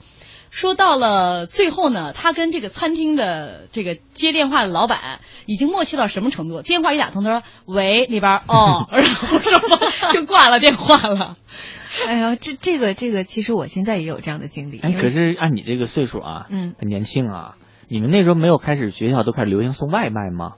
[0.50, 6.62] 说到了最后呢，他跟这个餐厅的这个接电话的老板已经默契到什么程度？
[6.62, 11.38] 电话一打通，他说：“喂，里边哦， 然后什么就挂了电话了。
[12.06, 14.80] 哎呀，这这个这个，其实我现在也有这样的经历。
[14.80, 17.56] 哎，可是按你这个岁数啊，嗯，很年轻啊，
[17.88, 20.56] 你们那时候没有开始学校都开始流行送外卖吗？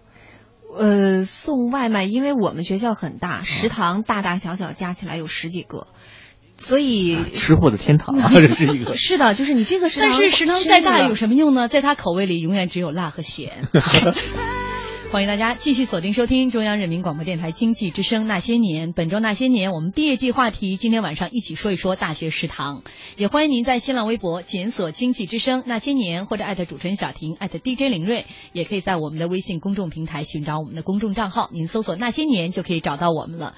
[0.78, 5.88] 呃，送外卖，因为我们学校很大，食堂大大小小加起来有十几个，
[6.58, 8.96] 所以吃货的天堂啊， 这是一个。
[8.96, 11.68] 是的，就是你这个食堂，但是食堂再大有什么用呢？
[11.68, 13.68] 在他口味里永远只有辣和咸。
[15.12, 18.92] 欢迎大家继续锁定收听中央人民广播电台经济之声《那些年》。
[18.94, 22.84] 本周《那些年》，我们毕业季话题，今天晚上一起说一说大学食堂。
[23.18, 33.56] 也欢迎您在新浪微博检索“经济之声那些年”或者艾特主持人小婷艾特 DJ 林睿，也可以在我们的微信公众平台寻找我们的公众账号，您搜索“那些年”就可以找到我们了。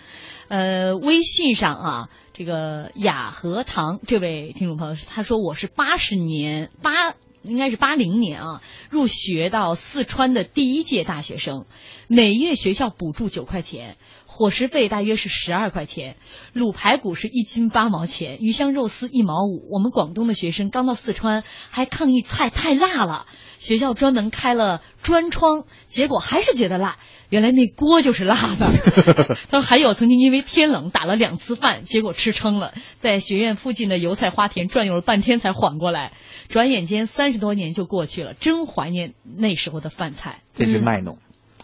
[0.48, 7.14] 呃，微信上啊，这个雅和堂这位听众朋友，他说我是八十年八。
[7.44, 11.66] 应该是八零年啊，入学到四川的第一届大学生，
[12.08, 13.98] 每月学校补助九块钱，
[14.36, 16.16] 伙食费大约是十二块钱，
[16.56, 19.70] 卤排骨是一斤八毛钱，鱼香肉丝一毛五。
[19.72, 23.28] 我们广东的学生刚到四川，还抗议菜太辣了，
[23.60, 26.98] 学校专门开了专窗，结果还是觉得辣。
[27.30, 28.68] 原来那锅就是辣的。
[29.52, 36.12] 他说还有曾经因为天冷打了两次饭，结果吃撑了，在学院附近的油菜花田转悠了半天才缓过来。
[36.50, 40.42] 转眼间三十多年就过去了，真怀念那时候的饭菜。
[40.56, 41.20] 这是卖弄。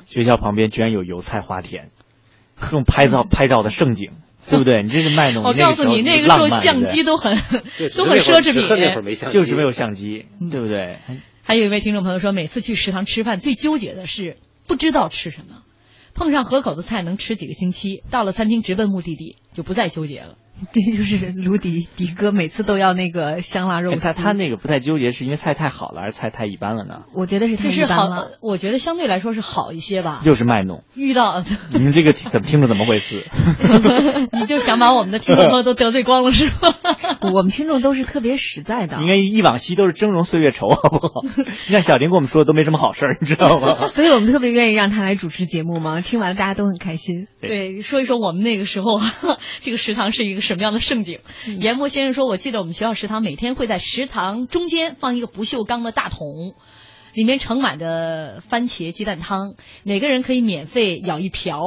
[0.07, 1.91] 学校旁边居然有油菜花田，
[2.61, 4.11] 这种拍照拍照的盛景，
[4.49, 4.83] 对不对？
[4.83, 5.43] 你这是卖弄。
[5.47, 7.37] 我告诉你，那个时候相机都很
[7.95, 9.03] 都很奢侈只是那会儿品。
[9.05, 10.97] 没相机，就是没有相机，对不对？
[11.43, 15.63] 还有一位听众朋友说，每次去食堂吃饭，最纠结的是不知道吃什么，
[16.13, 20.35] 碰上合口的菜能吃几个星期，到了餐厅直奔目的地，就不再纠结了。
[20.73, 24.03] 这就是卢迪迪哥每次都要那个香辣肉哎丝。
[24.03, 27.03] 他他那个不太纠结，是因为菜太好了，还是菜太一般了呢？
[27.15, 30.21] 我觉得是太就是好一般了。，我觉得相对来说是好一些吧。
[30.23, 30.83] 又是卖弄。
[30.95, 33.23] 遇到你们这个怎么听着怎么回事？
[34.33, 36.75] 你就想把我们的听众朋友都得罪光了是吧？
[37.21, 41.21] 我们听众都是特别实在的应，该忆往昔都是峥嵘岁月稠，好不好？
[41.67, 43.87] 你看小林跟我们说的都没什么好事儿，你知道吗？
[43.89, 46.01] 所以我们特别愿意让他来主持节目嘛。
[46.01, 47.27] 听完了大家都很开心。
[47.41, 48.99] 对，说一说我们那个时候
[49.61, 51.19] 这个食堂是一个什么样的盛景。
[51.59, 56.55] 严墨先生说，我记得我们学校食堂每天会在食堂中间放一个不锈钢的大桶。
[57.13, 61.61] 里面盛满的番茄鸡蛋汤，每个人可以免费舀一瓢。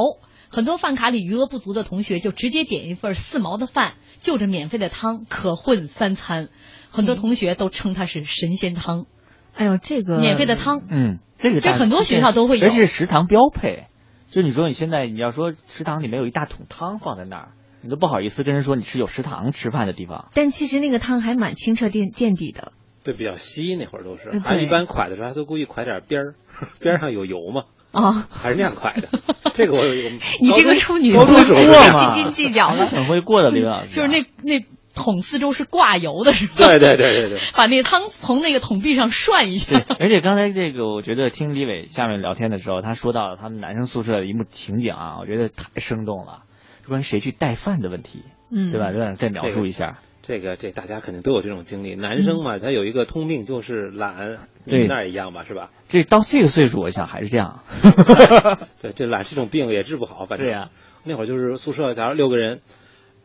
[0.49, 6.49] 很多饭卡里余额不足的同学就直接点一份四毛的饭，就着免费的汤可混三餐。
[6.91, 9.07] 很多同学都称它是神仙汤，
[9.55, 10.83] 哎呦，这个免费的汤。
[10.91, 13.87] 嗯，这个大这很多学校都会有这是食堂标配。
[14.31, 20.29] 就你说你现在你要说食堂里面有一大桶汤放在那儿，你都不好意思跟人说你是有食堂吃饭的地方。
[20.35, 22.73] 但其实那个汤还蛮清澈见见底的。
[23.05, 26.35] 对比较稀，那会儿都是对，还一般蒯的时候他都故意蒯点边儿，
[26.79, 29.09] 边上有油嘛，啊， 还是那样蒯的。
[29.55, 30.09] 这个我有一个
[30.41, 32.87] 你这个处女座斤斤计较了。
[32.95, 34.65] 很会过的李老师啊，就是那那
[34.95, 36.55] 桶四周是挂油的，是吧？
[36.57, 39.83] 对对对对对，把那个汤从那个桶壁上涮一下。
[39.99, 46.45] 而且刚才这个，我觉得听李伟下面聊天的时候，他说到了他们男生宿舍的一幕情景啊，我觉得太生动了，
[46.87, 48.91] 关于谁去带饭的问题，嗯，对吧？
[48.91, 49.99] 刘长再描述一下。
[50.23, 51.97] 这个这大家肯定都有这种经历。
[51.97, 55.71] 男生嘛，他有一个通病就是懒，你对们那儿也一样吧，是吧？
[55.89, 57.63] 这到这个岁数，我想还是这样。
[58.81, 60.27] 对，这懒是一种病，也治不好。
[60.27, 60.71] 反正对呀
[61.03, 62.61] 那会儿就是宿舍，假如六个人，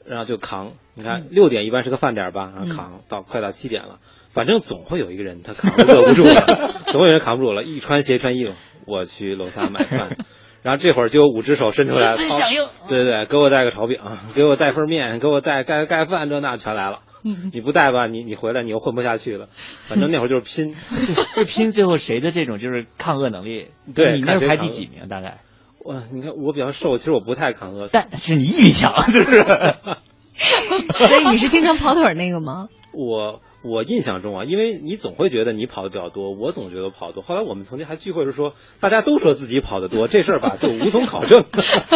[0.07, 0.73] 然后就扛。
[0.95, 5.83] 你看六点一般是个饭点儿吧，然后扛到快到七点了，反正总会有一个人他扛不
[6.15, 8.53] 住了， 总有人扛不住了，一穿鞋穿衣服，
[8.87, 10.17] 我去楼下买饭。
[10.67, 14.01] 然后这会儿就有五只手伸出来，了响应对对对，给我带个炒饼，
[14.35, 17.03] 给我带份面，给我带盖盖饭，这那全来了。
[17.23, 19.47] 嗯 你不带吧，你你回来你又混不下去了。
[19.87, 20.75] 反正那会儿就是拼，
[21.37, 23.67] 就拼最后谁的这种就是抗饿能力。
[23.95, 25.07] 对你那是看谁排第几名？
[25.07, 25.39] 大概？
[25.79, 27.87] 我，你看我比较瘦，其实我不太抗饿。
[27.89, 29.45] 但是你毅力强，是不是？
[31.07, 32.67] 所以你是经常跑腿那个吗？
[32.91, 37.23] 我我印象中啊，因为你总会觉得你跑的比较多，我总觉得跑的多。
[37.23, 41.45] 后来我们曾经还聚会时说，大家都说自己跑的多，这事儿吧就无从考证。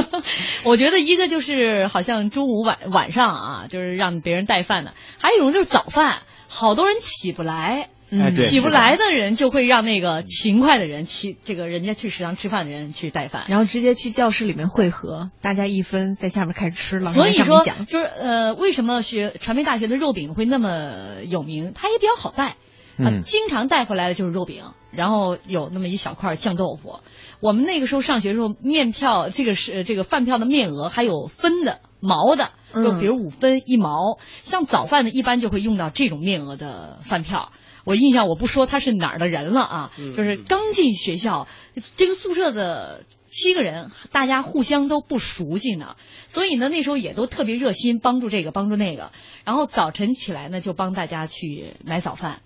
[0.65, 7.89] 我觉得一个就是好像中午晚晚上啊，就是让别人带饭的；还有一种就是早饭，好多人起不来。
[8.11, 13.45] 哎对起不来的人就会让那个勤快的人去，这个人家去食堂吃饭的人去带饭。
[13.47, 21.71] 然后直接去教室里面汇合，大家一分在下面开始吃了，所以说就是呃，为什么学传媒大学的肉饼会那么有名？
[21.73, 22.57] 它也比较好带。
[22.97, 26.99] 啊，嗯经常带回来的就是肉饼，然后有那么一小块酱豆腐。
[27.39, 34.19] 我们那个时候上学的时候，面票这个是这个饭票的面额还有分的毛的，就嗯比如五分一毛。
[34.43, 37.53] 像早饭呢，一般就会用到这种面额的饭票。
[37.83, 41.47] 我印象我不说他是哪儿的人了啊，嗯就是刚进学校，
[41.95, 45.95] 这个宿舍的七个人，大家互相都不熟悉呢，
[46.27, 49.11] 所以呢那时候也都特别热心，帮助这个帮助那个。
[49.45, 52.41] 然后早晨起来呢，就帮大家去买早饭。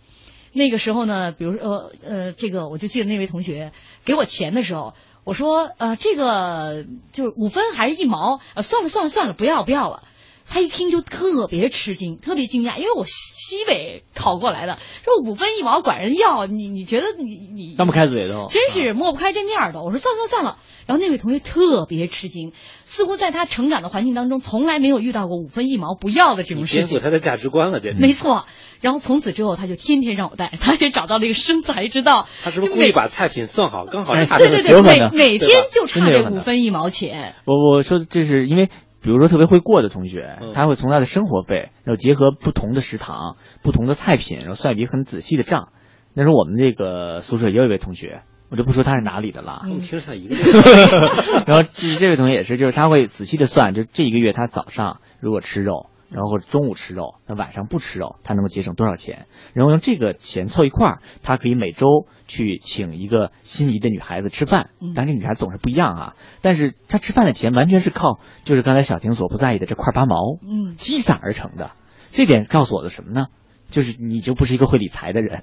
[0.54, 3.74] 那个时候呢，比如说呃呃，这个我就记得那位同学
[4.06, 4.94] 给我钱的时候，
[5.26, 8.40] 我说呃这个就是五分还是一毛？
[8.54, 10.04] 呃算了算了算了，不要不要了。
[10.48, 18.48] 他一听就特别吃惊，特别惊讶，因为我西北考过来的，说五分一毛管人要，你你觉得你你张不开嘴都。
[18.50, 19.82] 真是抹不开这面儿的。
[19.82, 20.60] 我说算了算了算了。
[20.86, 22.54] 然后那位同学特别吃惊，
[22.84, 26.88] 似乎在他成长的环境当中，从来没有遇到过五分一毛不要的这种事情。
[26.88, 28.00] 颠覆他的价值观了，简直。
[28.00, 28.46] 没错，
[28.82, 32.28] 然后从此之后他就天天让我带，他也找到了一个生财之道。
[32.44, 37.34] 他是不是故意把菜品算好，刚好哎差这对对对，有可能每每天就差这五分一毛钱。
[37.46, 38.70] 我我说的这是因为，
[39.06, 45.70] 比如说特别会过的同学嗯，他会从他的生活费，然后结合不同的食堂、不同的菜品，然后算一笔很仔细的账。
[46.16, 49.60] 那时候我们这个宿舍也有一位同学，我就不说他是哪里的了。
[49.66, 50.42] 我们听着像一个月。
[51.46, 59.28] 然后就是这位同学也是，就是他会仔细的算，就这一个月他早上如果吃肉，然后中午吃肉，那晚上不吃肉，他能够节省多少钱？
[59.54, 64.94] 然后用这个钱凑一块儿，他可以每周去请一个心仪的女孩子吃饭嗯。
[64.94, 71.72] 当然，这女孩总是不一样啊，但是他吃饭的钱完全是靠就是刚才小婷所不在意的这块八毛嗯，积攒而成的。
[72.12, 73.28] 这点告诉我的什么呢？
[73.68, 75.42] 就是你就不是一个会理财的人，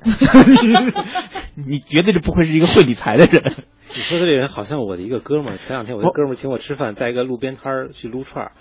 [1.59, 3.53] 你绝对就不会是一个会理财的人。
[3.94, 8.53] 你说的这人好像我的一个哥们儿，前两天我一个哦哥们儿请我吃饭，在一个路边摊儿去撸串儿，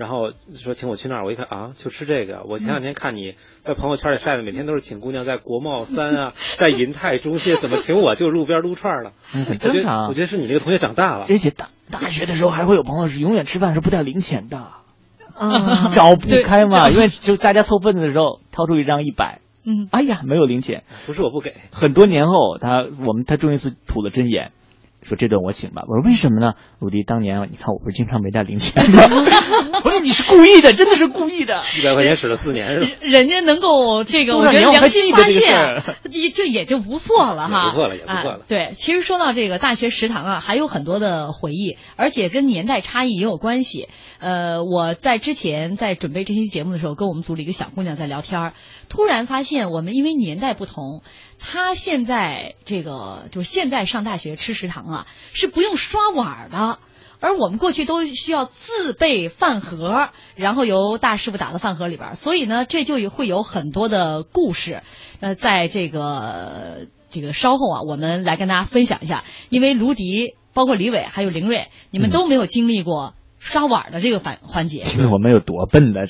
[0.00, 2.42] 然后说请我去那儿，我一看啊，就吃这个。
[2.48, 9.12] 我前两天看你在朋友圈里晒的，每天都是请姑娘在国贸三啊，在银泰中心，怎么请我就路边撸串儿了？
[9.34, 10.08] 嗯，很我觉得正常。
[10.08, 11.26] 我觉得是你那个同学长大了。
[11.28, 14.68] 而且大大学的时候还会有朋友是永远吃饭是不带零钱的，
[15.38, 15.52] 嗯，
[15.92, 20.84] 找不开嘛，因为就大家凑份子的时候掏出一张一百，嗯，哎呀没有零钱。
[21.04, 24.52] 不是我不给，很多年后，他我们他终于是吐了真言，
[25.02, 25.82] 说这顿我请吧。
[25.88, 26.54] 我说为什么呢？
[26.78, 29.02] 鲁迪当年你看我不是经常没带零钱吗？
[29.84, 31.62] 我说你是故意的，真的是故意的。
[31.78, 32.86] 一百块钱使了四年是吧？
[33.00, 43.88] 人人家能够这个，我觉得良心发现也就也就不错了哈，不错了也不错了啊对，其实说到这个大学食堂啊，还有很多的回忆，而且跟年代差异也有关系。
[44.18, 48.52] 呃，我在之前在准备这期节目的时候，跟我们组里一个小姑娘在聊天，
[48.88, 51.02] 突然发现我们因为年代不同，
[51.40, 56.78] 他现在这个就是现在上大学吃食堂啊，是不用刷碗的。
[57.22, 64.82] 而我们过去都需要自备饭盒，然后由大师傅打到饭盒里边，所以呢，这就会有很多的故事。
[65.20, 74.86] 那在这个这个稍后啊，我们来跟大家分享一下，因为卢迪、包括李伟还有凌睿，你们都没有经历过刷碗的这个环环节。
[74.94, 76.06] 因为我们有多笨的，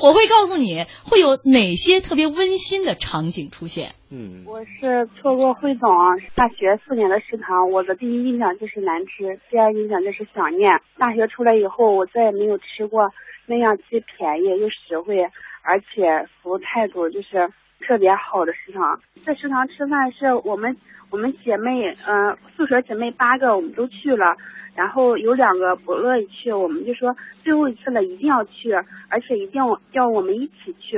[0.00, 3.92] 我会告诉你会有哪些特别温馨的场景出现。
[4.10, 5.90] 嗯，我是错过汇总
[6.34, 10.80] 大学四年的食堂，我的第一印象就是难吃，第二印象就是想念。
[10.96, 13.12] 大学出来以后，我再也没有吃过
[13.46, 15.28] 那样既便宜又实惠，
[15.68, 17.46] 而且服务态度就是
[17.78, 18.98] 特别好的食堂。
[19.22, 20.74] 在食堂吃饭是我们
[21.10, 24.34] 我们姐妹，嗯、宿舍姐妹八个，我们都去了。
[24.74, 28.72] 然后有两个不乐意去，我们就说最后一次了，一定要去，
[29.10, 30.96] 而且一定要叫我们一起去。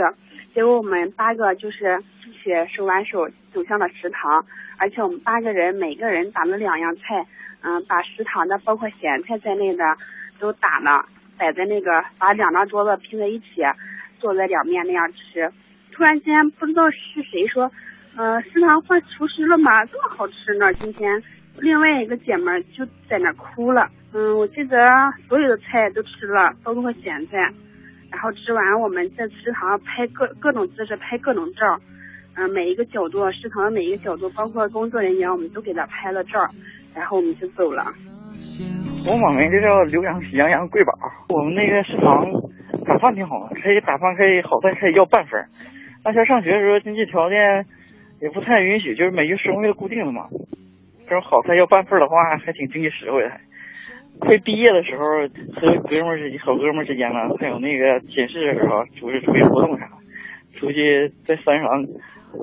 [0.54, 4.46] 结果我们八个就是一起手挽手走向了食堂，
[4.78, 7.26] 而且我们八个人每个人打了两样菜，
[7.62, 9.84] 嗯，把食堂的包括咸菜在内的
[10.38, 11.06] 都打了，
[11.38, 13.62] 摆在那个把两张桌子拼在一起，
[14.20, 15.50] 坐在两面那样吃。
[15.92, 17.70] 突然间不知道是谁说，
[18.16, 19.84] 呃，食堂换厨师了吗？
[19.86, 20.72] 这么好吃呢？
[20.74, 21.22] 今天
[21.58, 23.88] 另外一个姐们就在那哭了。
[24.12, 24.76] 嗯，我记得
[25.28, 27.38] 所有的菜都吃了，包括咸菜。
[28.10, 31.78] 然后吃完我们在食堂拍各各种姿势，拍各种照，
[32.34, 36.40] 嗯、每一个角度，食堂的每一个角度，包括工作人员，我们都给他拍了照，
[36.92, 37.84] 然后我们就走了。
[39.06, 40.92] 我网名就叫浏阳喜羊羊贵宝。
[41.28, 42.26] 我们那个食堂
[42.90, 45.46] 打饭挺好，可以打饭，可以好菜可以要半份儿。
[46.02, 47.64] 大学上学的时候经济条件
[48.20, 50.26] 也不太允许，就是每月生活费固定的嘛。
[51.04, 53.30] 这种好菜要半份的话，还挺经济实惠的。
[54.18, 55.04] 快毕业的时候
[55.54, 59.88] 和哥们儿之好哥们儿之间呢，还有那个寝室的时候，出去出去活动啥，
[60.58, 61.86] 出去在山上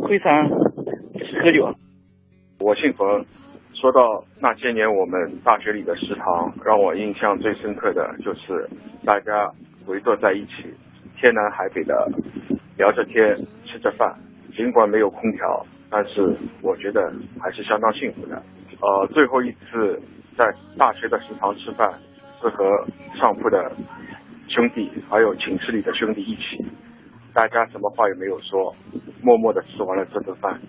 [0.01, 1.75] 会餐喝酒。
[2.61, 3.25] 我姓冯。
[3.79, 8.67] 说到那些年我们大学里的食堂，让我印象最深刻的就是
[9.05, 9.47] 大家
[9.87, 10.73] 围坐在一起，
[11.17, 12.07] 天南海北的
[12.77, 14.15] 聊着天，吃着饭。
[14.55, 18.41] 尽管没有空调，但是我觉得还是相当幸福的。
[18.81, 20.01] 呃，最后一次
[20.35, 21.91] 在大学的食堂吃饭，
[22.41, 22.65] 是和
[23.19, 23.71] 上铺的
[24.47, 26.65] 兄弟还有寝室里的兄弟一起，
[27.33, 28.75] 大家什么话也没有说，
[29.21, 30.59] 默默的吃完了这顿饭。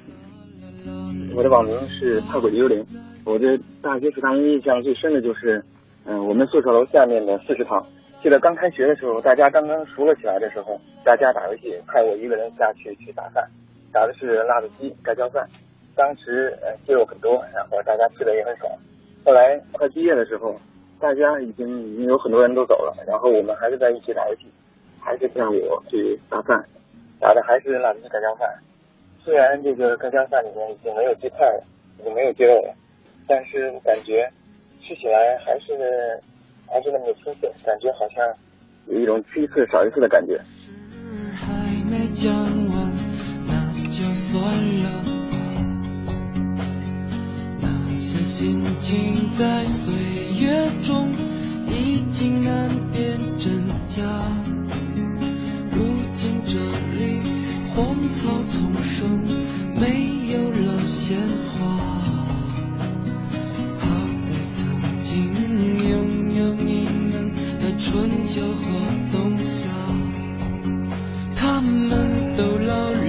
[1.34, 2.84] 我的网名是怕鬼的幽灵。
[3.24, 5.64] 我对大学食堂印象最深的就是，
[6.04, 7.86] 嗯，我们宿舍楼下面的四食堂。
[8.20, 13.48] 记得刚开学的时候，大家刚刚熟了起来的时候，大家打游戏，派我一个人下去去打饭，
[13.92, 15.46] 打的是辣子鸡、盖浇饭。
[15.94, 18.70] 当时呃鸡肉很多，然后大家吃的也很爽。
[19.24, 20.54] 后来快毕业的时候，
[21.00, 24.46] 大家已经已经有很多人都走了，然后我们还是在一起打游戏，
[25.00, 26.64] 还是让我去打饭，
[27.20, 28.52] 打的还是辣子鸡盖浇饭。
[29.24, 31.64] 虽然这个盖浇饭里面已经没有鸡块了，
[32.00, 32.74] 已经没有鸡肉了，
[33.28, 34.28] 但是感觉
[34.82, 36.20] 吃起来还是
[36.70, 38.24] 还是那么的新鲜，感觉好像
[38.86, 40.40] 有一种吃一次少一次的感觉。
[41.34, 41.44] 还
[41.84, 42.32] 没讲
[42.68, 42.92] 完，
[43.46, 44.42] 那就算
[44.82, 45.04] 了。
[47.60, 49.94] 那些心情在岁
[50.40, 51.12] 月中
[51.66, 54.02] 已经难辨真假。
[55.72, 56.58] 如今这
[56.96, 57.22] 里
[57.68, 59.22] 荒草丛生，
[59.74, 62.17] 没有了鲜花。
[67.90, 68.62] 春秋和
[69.10, 69.66] 冬夏。
[71.34, 73.07] 他们都老了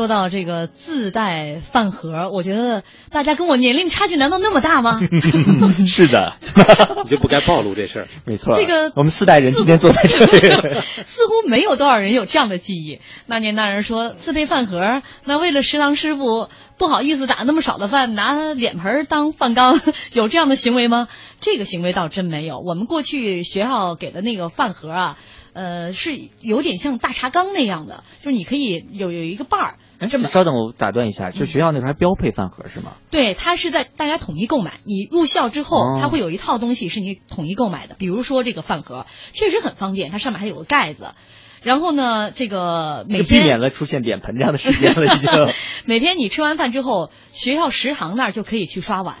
[0.00, 4.98] 说到这个自带饭盒，我觉得大家跟我年龄差距难道那么大吗？
[5.86, 6.38] 是的，
[7.04, 8.08] 你就不该暴露这事儿。
[8.24, 8.56] 没错。
[8.56, 13.02] 这个我们四代人今天坐在这里， 似乎没有多少人有这样的记忆。
[13.26, 19.82] 那年那人说自备饭盒，那为了食堂师傅不好意思打那么少的饭，拿脸盆当饭缸，
[20.14, 21.08] 有这样的行为吗？
[21.42, 22.58] 这个行为倒真没有。
[22.60, 25.18] 我们过去学校给的那个饭盒啊。
[25.52, 29.74] 呃，是有点像大茶缸那样的，就是你可以有有一个把儿。
[30.00, 32.94] 哎，稍等，我打断一下，就学校那时候还标配饭盒是吗？
[33.10, 34.80] 对，它是在大家统一购买。
[34.84, 41.14] 你入校之后，哦它会有一套东西是你统一购买的，比如说这个饭盒，确实很方便，它上面还有个盖子。
[41.62, 45.28] 然后呢，这个每就避免了出现脸盆这样的事件了，已经。
[45.84, 49.18] 每天你吃完饭之后，学校食堂那儿就可以去刷碗。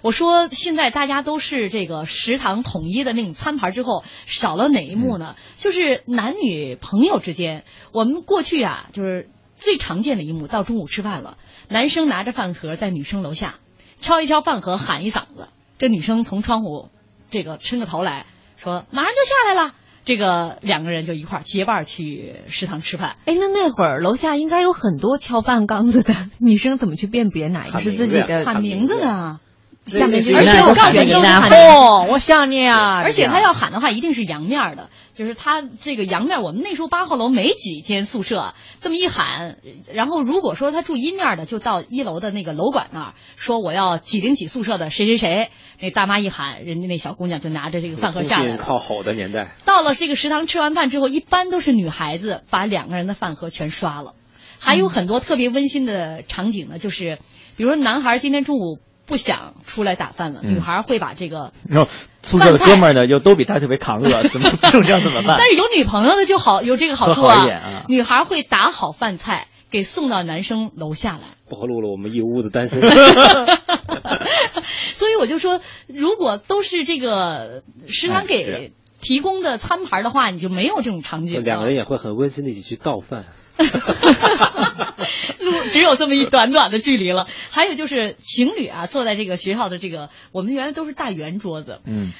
[0.00, 5.34] 我说现在大家都是这个食堂统一的那种餐盘之后，少了哪一幕呢？
[5.56, 9.28] 就是男女朋友之间，我们过去啊，就是
[9.60, 13.54] 最常见的一幕，到中午吃饭了，男生拿着饭盒在女生楼下
[14.00, 16.88] 敲一敲饭盒，喊一嗓子，这女生从窗户
[17.30, 19.74] 这个伸个头来说马上就下来了。
[20.02, 23.16] 这个两个人就一块儿结伴儿去食堂吃饭。
[23.26, 28.44] 哎，那那会儿楼下应该有很多敲饭缸子的 女生，怎么去辨别哪一个是自己的？
[28.44, 29.40] 喊名字呢。
[29.86, 33.00] 下面就而且我告诉你，哦，我想你啊！
[33.02, 34.88] 而且他要喊的话，一定是阳面的，
[35.20, 36.40] 就是他这个阳面。
[36.40, 39.58] 我们那时候八号楼没几间宿舍，这么一喊，
[39.92, 45.50] 然后如果说他住阴面的，就到一楼的那个楼管那儿说我要几零几宿舍的谁谁谁。
[45.78, 48.56] 那大妈一喊，人家那小姑娘就拿着这个饭盒下来了。
[48.56, 49.54] 靠吼的年代。
[49.66, 54.14] 到了这个食堂吃完饭之后，一般都是女孩子把两个人的饭盒全刷了，
[54.58, 57.18] 还有很多特别温馨的场景呢，就是
[57.58, 58.78] 比如说男孩今天中午。
[59.06, 61.90] 不想出来打饭了，嗯女孩会把这个，然后
[62.22, 65.36] 宿舍的哥们儿呢，又都比他特别抗饿，怎么就这样怎么办？
[65.38, 67.46] 但是有女朋友的就好，有这个好处啊。
[67.48, 71.20] 啊女孩会打好饭菜，给送到男生楼下来。
[71.48, 72.80] 暴露了我们一屋子单身。
[74.94, 81.42] 所以我就说，如果都是这个食堂给提供的餐盘的话，你就没有这种场景。
[81.42, 83.24] 两个人也会很温馨的一起去倒饭。
[85.40, 87.26] 路只有这么一短短的距离了。
[87.50, 92.12] 还有就是情侣啊，坐在这个学校的这个，我们原来都是大圆桌子，嗯，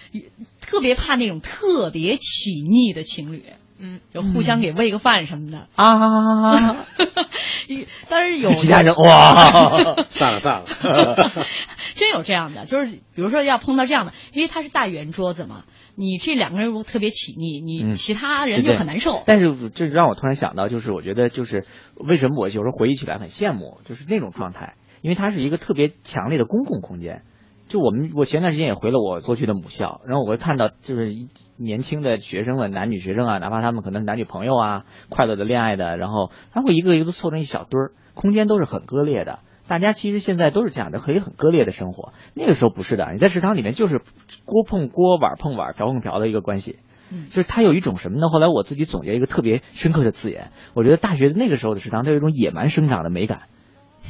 [0.60, 3.44] 特别怕那种特别起腻的情侣。
[3.82, 6.76] 嗯，就互相给喂个饭什么的啊。
[8.10, 10.66] 但是有其他人哇， 散了散了，
[12.00, 15.64] 真有这样的，就是比如说要碰到这样的，因为它是大圆桌子嘛，
[15.96, 19.22] 你这两个人如果特别起腻，你其他人就很难受。
[19.26, 27.22] 但是这让我突然想到，就是我觉得就是为什么我有时候回忆起来很羡慕，就是那种状态，因为它是一个特别强烈的公共空间。
[27.68, 31.14] 就我们，我前段时间也回了我过去的母校，然后我会看到，就是
[31.56, 39.38] 年轻的学生们，男女学生啊，哪怕他们可能男女朋友啊，快乐的恋爱的，然后他会一个一个都凑成一小堆儿，空间都是很割裂的。
[39.70, 42.12] 大家其实现在都是这样的，可以很割裂的生活。
[42.34, 44.00] 那个时候不是的，你在食堂里面就是
[44.44, 46.80] 锅碰锅，碗碰碗，瓢碰瓢的一个关系。
[47.12, 48.26] 嗯，就是它有一种什么呢？
[48.28, 53.42] 后来我自己总结一个特别深刻的字眼，我觉得大学那个时候的食堂，它有一种野蛮生长的美感。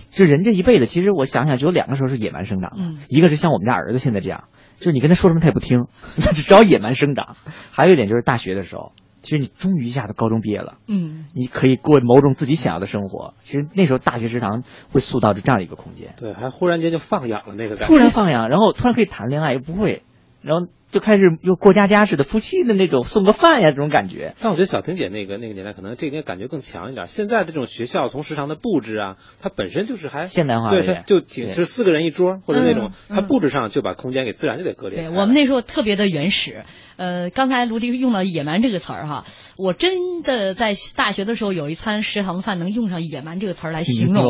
[0.09, 2.77] 就人这一辈子，其实我想想，只有两个时候是野蛮生长的，
[3.09, 4.45] 一个是像我们家儿子现在这样，
[4.79, 5.89] 就是你跟他说什么他也不听，
[6.25, 7.37] 他只要野蛮生长；
[7.71, 8.93] 还有一点就是大学的时候，
[9.23, 13.35] 其实你终于一下子高中毕业了，嗯，你可以过某种自己想要的生活。
[13.41, 14.63] 其实那时候大学食堂
[14.93, 20.03] 会塑造着这样一个空间，对，还忽然间就放养了那个感觉，突然放养，然后突然可以谈恋爱，又不会，
[20.43, 20.67] 然后。
[20.91, 24.35] 就开始又过家家似的，夫妻的那种送个饭呀，这种感觉。
[24.41, 27.07] 但我觉得小婷姐那个那个年代，可能这个感觉更强一点。
[27.07, 34.99] 现在这种学校从食堂的布置啊，它本身就是还现代化，对，它就挺是四个人一桌或者那种，它布置上就把空间给自然就给割裂。
[34.99, 36.65] 对我们那时候特别的原始。
[36.97, 39.25] 呃，刚才卢迪用了“野蛮”这个词儿哈，
[39.57, 44.25] 我真的在大学的时候有一餐食堂饭能用上“野蛮”这个词儿来形容，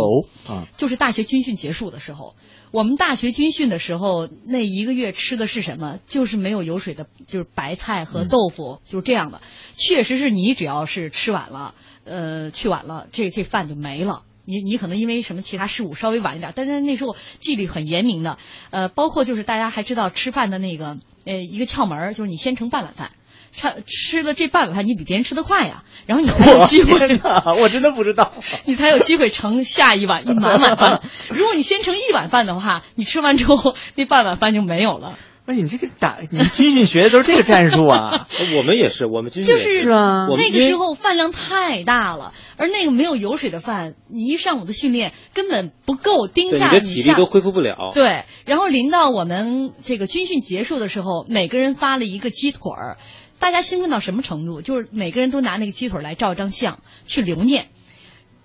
[0.47, 2.35] 啊，就是大学军训结束的时候。
[2.71, 5.99] 我们大学军训的时候，那一个月吃的是什么？
[6.07, 9.41] 就是没有油水的，就是白菜和豆腐，就是这样的。
[9.77, 14.23] 确实是你只要是吃晚了，呃，去晚了，这这饭就没了。
[14.45, 18.39] 你你可能因为什么其他事物稍微晚一点，但是那时候纪律很严明的。
[18.71, 23.13] 呃，包括就是大家还知道吃饭的那个呃一个窍门，就是你先盛半碗饭。
[23.57, 27.21] 他吃了这半碗饭，你比别人吃得快呀，然后你才有 机会。
[27.61, 28.33] 我真的不知道，
[28.67, 31.03] 你才有机会盛下一碗一满碗饭。
[31.31, 35.19] 如果你先盛一碗饭的话，你吃完之后那半碗饭就没有了。
[35.47, 38.29] 哎，你这个打，你军训学的都是这个战术啊？
[38.57, 40.29] 我们也是，我们军训就是啊。
[40.37, 46.71] 那个时候饭量太大了，而那个没有油水的饭，你一上午的训练根本不够盯下。
[46.71, 47.91] 你的体力都恢复不了。
[47.95, 52.97] 对，然后临到我们这个军训结束的时候，每个人发了一个鸡腿儿。
[53.41, 54.63] 大家兴奋到什么程度？
[54.63, 57.71] 就是每个人都拿那个鸡腿来照张相去留念。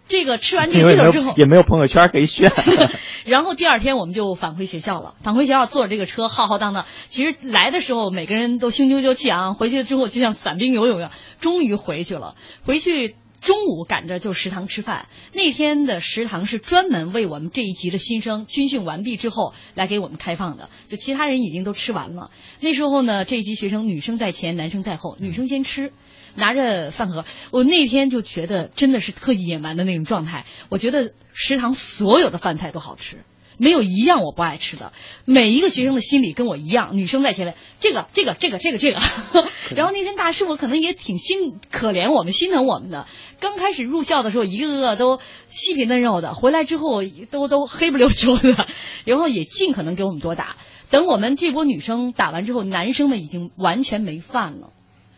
[0.07, 2.51] 这个吃完这个鸡腿之后，也没有朋友圈可以炫。
[3.25, 5.15] 然后第二天我们就返回学校了。
[5.21, 12.35] 返回学校坐着这个车浩浩荡荡，其实来的时候每个人都雄赳赳气昂，回去之后就像散兵游勇一样，终于回去了。
[12.65, 13.15] 回去。
[13.45, 22.31] 中午赶着就食堂吃饭，那天的食堂是专门为我们这一级的新生军训完毕之后来给我们开放的，就其他人已经都吃完了。
[22.59, 25.93] 那时候呢，这一级学生女生在前，男生在后，女生先吃，
[26.33, 27.23] 拿着饭盒。
[27.51, 30.47] 我那天就觉得真的是特野蛮的那种状态。
[30.69, 33.19] 我觉得食堂所有的饭菜都好吃。
[33.57, 34.93] 没有一样我不爱吃的，
[35.25, 36.97] 每一个学生的心理跟我一样。
[36.97, 38.99] 女生在前面，这个这个这个这个这个。
[39.75, 43.07] 然后那天大师傅可能也挺心可怜我们，心疼我们的。
[43.39, 48.67] 刚开始入校的时候，一个个都细皮嫩肉的，回来之后都都黑不溜秋的，
[49.05, 50.55] 然后也尽可能给我们多打。
[50.91, 54.69] 等我们这波女生打完之后，男生们已经完全没饭了。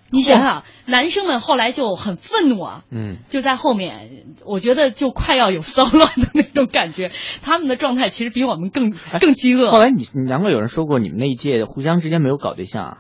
[0.10, 7.12] 你想想，男生们后来就很愤怒啊，嗯，就在后面，我觉得就快要有骚乱的那种感觉。
[7.42, 9.70] 他们的状态其实比我们更更饥饿。
[9.70, 12.98] 后来你你难怪有人说过，你们那一届互相之间没有搞对象，啊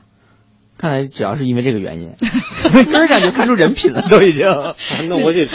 [0.77, 2.11] 看来主要是因为这个原因。
[2.85, 4.45] 根儿上就看出人品了，都已经。
[5.09, 5.45] 那我就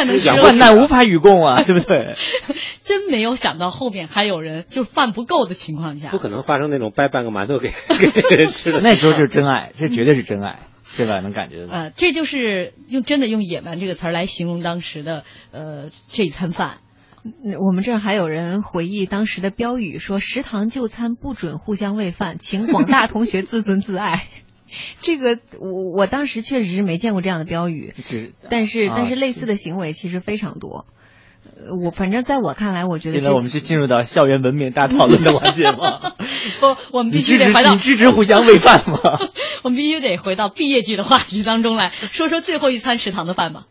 [0.43, 2.17] 患难无法与共啊，对不对？
[2.83, 7.71] 真没有想到后面还有人就饭不够的情况下，不可能发生那种掰半个馒头给
[8.29, 8.81] 给人吃的。
[8.81, 10.59] 那时候就是真爱，这绝对是真爱。
[10.97, 11.21] 对吧？
[11.21, 11.73] 能感觉到。
[11.73, 16.79] 呃，这就是用真的用“野蛮”这个词儿来形容当时的呃这一餐饭。
[17.61, 24.27] 我们这儿还有人回忆当时的标语，说食堂就餐不准互相喂饭，请广大同学自尊自爱。
[25.03, 27.95] 这个我我当时确实是没见过这样的标语，
[28.49, 30.87] 但是但是类似的行为其实非常多。
[31.85, 36.13] 我反正在我看来，我觉得现在我们是进入到校园文明大讨论的环节吗？
[36.61, 38.99] 不，我们必须得回到你支持互相喂饭吗？
[39.63, 43.67] 我们必须得回到毕业季的话题当中来说说最后一餐食堂的饭吧。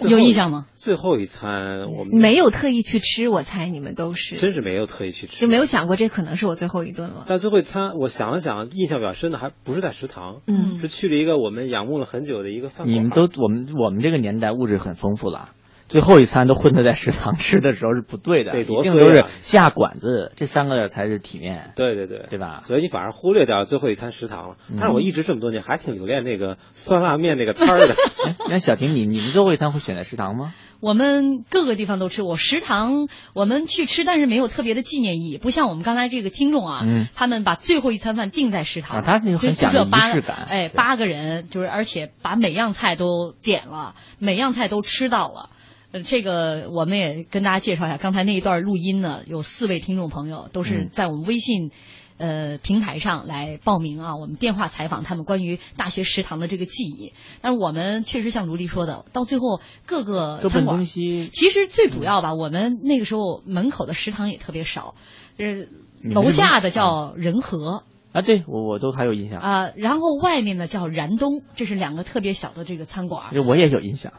[0.00, 0.66] 有印象吗？
[0.74, 7.24] 最后一餐我们没有特意去吃，我猜你们都是真是没有特意去吃，就没有想过这可能是我最后一顿了。
[7.28, 12.90] 但最后一餐，我想了想，印象比较深的还不是在食堂，嗯，是去了一个我们仰慕了很久的一个饭馆。
[12.92, 15.50] 你们都我们我们这个年代物质很丰富了。
[15.88, 22.58] 最后一餐都混在在食堂吃的时候是不对的，得多一定都是下馆子，这三个才是体面，对对对，对吧？
[22.58, 24.56] 所以你反而忽略掉最后一餐食堂了。
[24.70, 27.94] 嗯但是我一直这么多年还挺留恋那个酸辣面那个摊儿的。
[28.48, 30.54] 那小婷，你你们最后一餐会选择食堂吗？
[30.80, 45.50] 我们各个地方都吃过，食堂我们去吃，但是没有特别的纪念意义，不像我们刚才这个听众啊，嗯他们把最后一餐饭定在食堂，啊他那个很讲究仪式感哎，八个人就是，而且把每样菜都点了，每样菜都吃到了。
[45.94, 51.70] 呃，这个我们也跟大家介绍一下，刚才那一段录音呢，有四位听众朋友都是嗯在我们微信。
[52.16, 57.12] 呃，平台上来报名啊，我们电话采访他们关于大学食堂的这个记忆。
[57.40, 64.94] 但是我们确实像卢丽说的，到最后各个餐馆，其实最主要吧，我们那个时候门口的食堂也特别少，
[65.38, 65.66] 呃，
[66.08, 67.82] 楼下的啊叫仁和
[68.12, 73.30] 啊，对我我都还有印象，啊、然后外面呢叫燃东，这是两个特别小的这个餐馆。
[73.32, 74.12] 这我也有印象。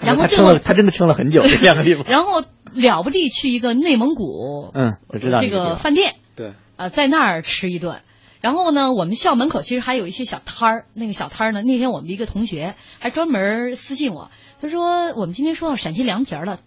[0.00, 2.04] 然后最后他撑了，他真的撑了很久，这两个地方。
[2.08, 2.42] 然后
[2.72, 8.00] 了不地去一个内蒙古，嗯，我知道这个饭店，对，啊，在那儿吃一顿。
[8.40, 10.84] 然后呢，我们校门口其实还有一些小摊儿。
[10.94, 14.30] 那个小摊儿呢，那天我们的一个同学还专门私信我，
[14.62, 16.58] 他说我们今天说到陕西凉皮儿了，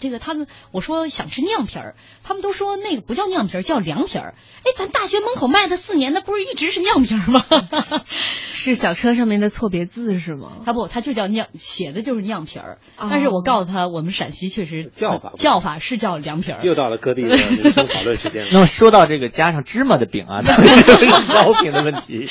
[0.00, 4.34] 这个他们我说想吃酿皮儿，他们都说那个不叫酿皮儿，叫凉皮儿。
[4.64, 7.44] 哎，咱大学门口卖的四年，那不是一直是酿皮儿吗？
[8.06, 10.52] 是小车上面的错别字是吗？
[10.64, 12.78] 他不，他就叫酿，写的就是酿皮儿。
[12.96, 16.60] 哦但是我告诉他，我们陕西确实叫法叫法是叫凉皮儿。
[16.62, 17.36] 又到了各地的
[17.72, 18.48] 讨论时间了。
[18.54, 20.56] 那么说到这个加上芝麻的饼啊， 那
[20.96, 22.28] 这个烧饼的问题。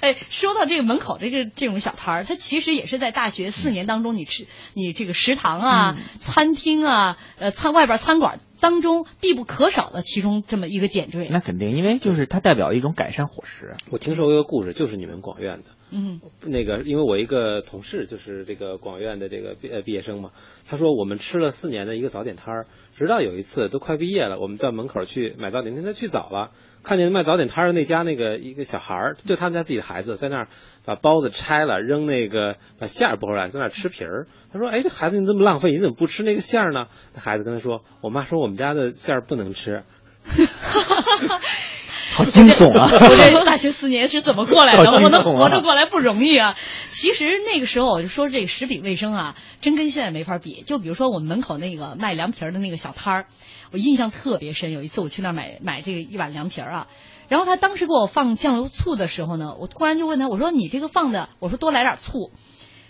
[0.00, 11.28] 哎，说到这个门口这个这种小摊儿，它其实也是在大学四年当中，你吃你这个食堂啊、餐厅啊、呃餐外边餐馆当中必不可少的其中这么一个点缀。
[11.30, 13.74] 那肯定，因为就是它代表一种改善伙食。
[13.90, 15.64] 我听说过一个故事，就是你们广院的。
[15.94, 20.30] 嗯，那个，因为我一个同事就是这个广院的这个毕呃毕业生嘛，
[20.66, 22.66] 他说我们吃了四年的一个早点摊儿，
[22.96, 26.52] 直到有一次都快毕业了，我们到门口去买早点，那天他去早了，
[26.82, 30.48] 看见卖早点摊儿的那家那个一个小孩儿，就他们家自己的孩子在那儿
[30.84, 34.26] 把包子拆了，扔那个把馅儿剥出来，在那儿吃皮儿。
[34.52, 39.84] 他说：“哎，这孩子你这么浪费，你怎么不吃那个馅儿呢？”那孩子跟他说：“我妈说我们家的馅儿不能吃。”
[42.14, 42.90] 好惊悚啊！
[42.92, 44.90] 我这大学四年是怎么过来的？
[44.92, 46.56] 我能活着过来不容易啊！
[46.90, 50.62] 其实那个时候我就说这个食品卫生啊，真跟现在没法比。
[50.66, 53.26] 就比如说我们门口那个卖凉皮儿的那个小摊儿，
[53.72, 54.72] 我印象特别深。
[54.72, 56.86] 有一次我去那儿买买这个一碗凉皮儿啊，
[57.28, 62.30] 然后他当时给我放酱油醋的时候呢，我突然就问他，我说你这个放的，我说多来点醋。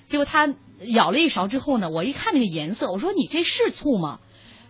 [0.05, 4.19] 结果他舀了一勺之后呢，我一看那个颜色，我说你这是醋吗？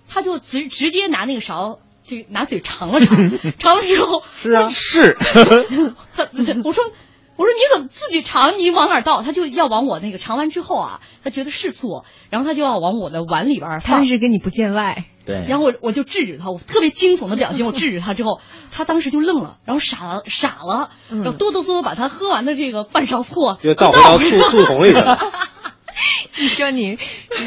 [0.09, 1.79] 他就直直接拿那个勺。
[2.21, 3.17] 就拿嘴尝了尝，
[3.59, 5.17] 尝了之后 是啊，是。
[6.15, 6.29] 他
[6.65, 6.85] 我说
[7.35, 8.59] 我说你怎么自己尝？
[8.59, 9.23] 你往哪儿倒？
[9.23, 14.01] 他就要往我那个尝完之后啊，他觉得是醋，然后他就要往我的碗里边放。
[14.01, 15.05] 他是跟你不见外。
[15.25, 15.45] 对。
[15.49, 18.41] 然后我我就制止他，我特别惊悚的表情，我制止他之后，
[18.71, 25.19] 他当时就愣了，然后傻了傻了，然后哆哆嗦嗦把他喝完的这个半勺醋又倒回到醋醋桶里去了。
[26.39, 26.99] 你说你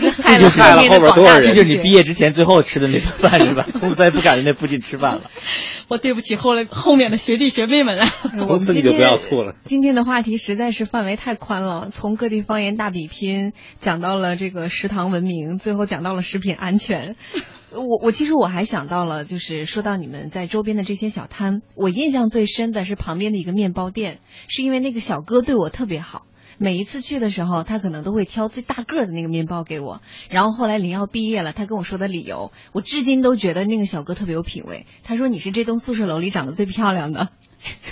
[0.01, 1.49] 这就害了后边多少人？
[1.49, 3.65] 这就是你毕业之前最后吃的那顿饭是吧？
[3.73, 5.21] 从此再也不敢在那附近吃饭了。
[5.87, 8.07] 我对不起后来后面的学弟学妹们啊！
[8.39, 9.53] 从此你就不要醋了。
[9.65, 17.15] 今天的话题实在是范围太宽了，从各地方言大比拼讲到了这个食堂文明，最后讲到了食品安全。
[17.71, 26.23] 我我其实我还想到了，就是说到你们在周边的这些小摊，我印象最深的是旁边的一个面包店，是因为那个小哥对我特别好。
[26.57, 30.01] 每一次去的时候，他可能都会挑最大个的那个面包给我。
[30.29, 34.85] 然后后来林耀毕业了，他跟我说的理由，我至今都觉得那个小哥特别有品位。
[35.03, 37.29] 他说你是这栋宿舍楼里长得最漂亮的。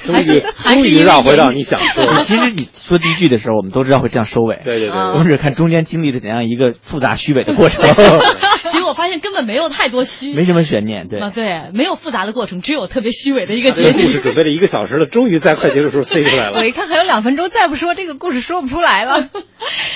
[0.03, 2.21] 终于终于绕回到你想说的。
[2.25, 4.61] 其实你说第一句的时候，我们都知道会这样收尾。
[4.63, 7.83] 对对对，啊我们只看中间经历的怎样一个复杂虚伪的过程。
[8.71, 11.07] 结果发现根本没有太多虚，没什么悬念。
[11.09, 14.03] 对啊，对，没有复杂的过程，只有特别虚伪的一个结局。
[14.03, 16.57] 故事准备了一个小时了，终于在快结束的时候塞出来了。
[16.61, 19.29] 我一看还有两分钟，再不说这个故事说不出来了。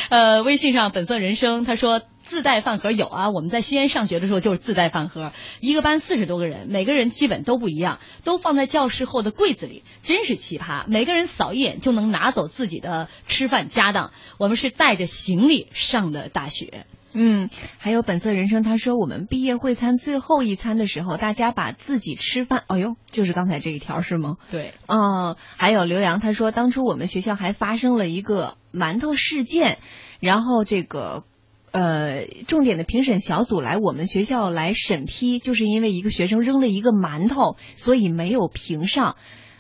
[0.10, 2.02] 呃，微信上本色人生他说。
[2.30, 10.84] 自带饭盒有啊，我们在西安上学的时候就是自带饭盒，一个班四十多个人，每个人基本都不一样，都放在教室后的柜子里，真是奇葩。
[10.90, 14.12] 每个人扫一眼就能拿走自己的吃饭家当。
[14.40, 16.86] 我们是带着行李上的大学。
[17.14, 24.38] 嗯，还有本色人生，他说我们毕业会餐最后一餐的时候，大家把自己吃饭，哎呦，就是刚才这一条是吗？
[24.52, 29.80] 对，嗯，还有刘洋他说，当初我们学校还发生了一个馒头事件，
[30.20, 31.24] 然后这个。
[31.70, 39.16] 呃，重点的评审小组来我们学校来审批，就是因为一个学生扔了一个馒头，所以没有评上。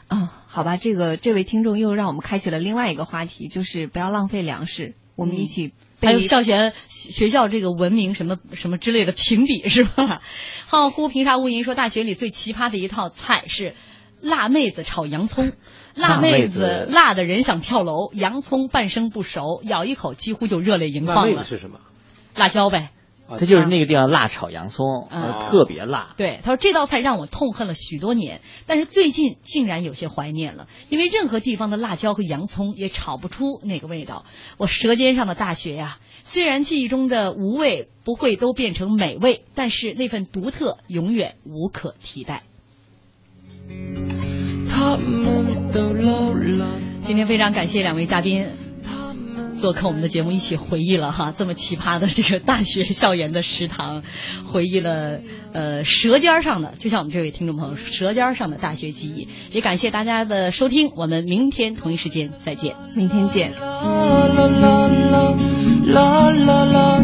[0.07, 4.95] 啊、好吧，这个这位听众又让我们开启了另外一个话题，就是不要浪费粮食。
[5.17, 10.21] 我们一起还有校园学校这个文明什么什么之类的评比是吧？
[10.65, 13.73] 浩乎平沙无垠说，大学里最奇葩的一套菜是
[14.21, 15.51] 辣妹子炒洋葱，
[15.95, 21.23] 辣妹子辣的人想跳楼，洋葱半生不熟，咬一口几乎就热泪盈眶了。
[21.23, 21.79] 辣妹子是什么？
[22.35, 22.91] 辣椒呗。
[23.29, 25.09] 它就是那个地方辣炒洋葱，
[25.49, 26.13] 特别辣。
[26.15, 34.25] 对，他说这道菜让我痛恨了许多年，但是最近竟然有些怀念了，因为任何地方的辣椒和洋葱也炒不出那个味道。
[34.57, 42.43] 我舌尖上的大学呀，虽然记忆中的无味不会都变成美味，但是那份独特永远无可替代。
[44.69, 46.79] 他们都老了。
[47.01, 48.66] 今天非常感谢两位嘉宾。
[49.57, 54.03] 做客我们的节目，一起回忆了哈这么奇葩的这个大学校园的食堂，
[54.45, 55.19] 回忆了
[55.51, 59.27] 呃舌尖上的，就像我们这位听众朋友舌尖上的大学记忆。
[59.51, 63.51] 也感谢大家的收听，我们明天同一时间再见，明天见。
[63.53, 65.35] 啦啦啦啦
[65.85, 67.01] 啦啦啦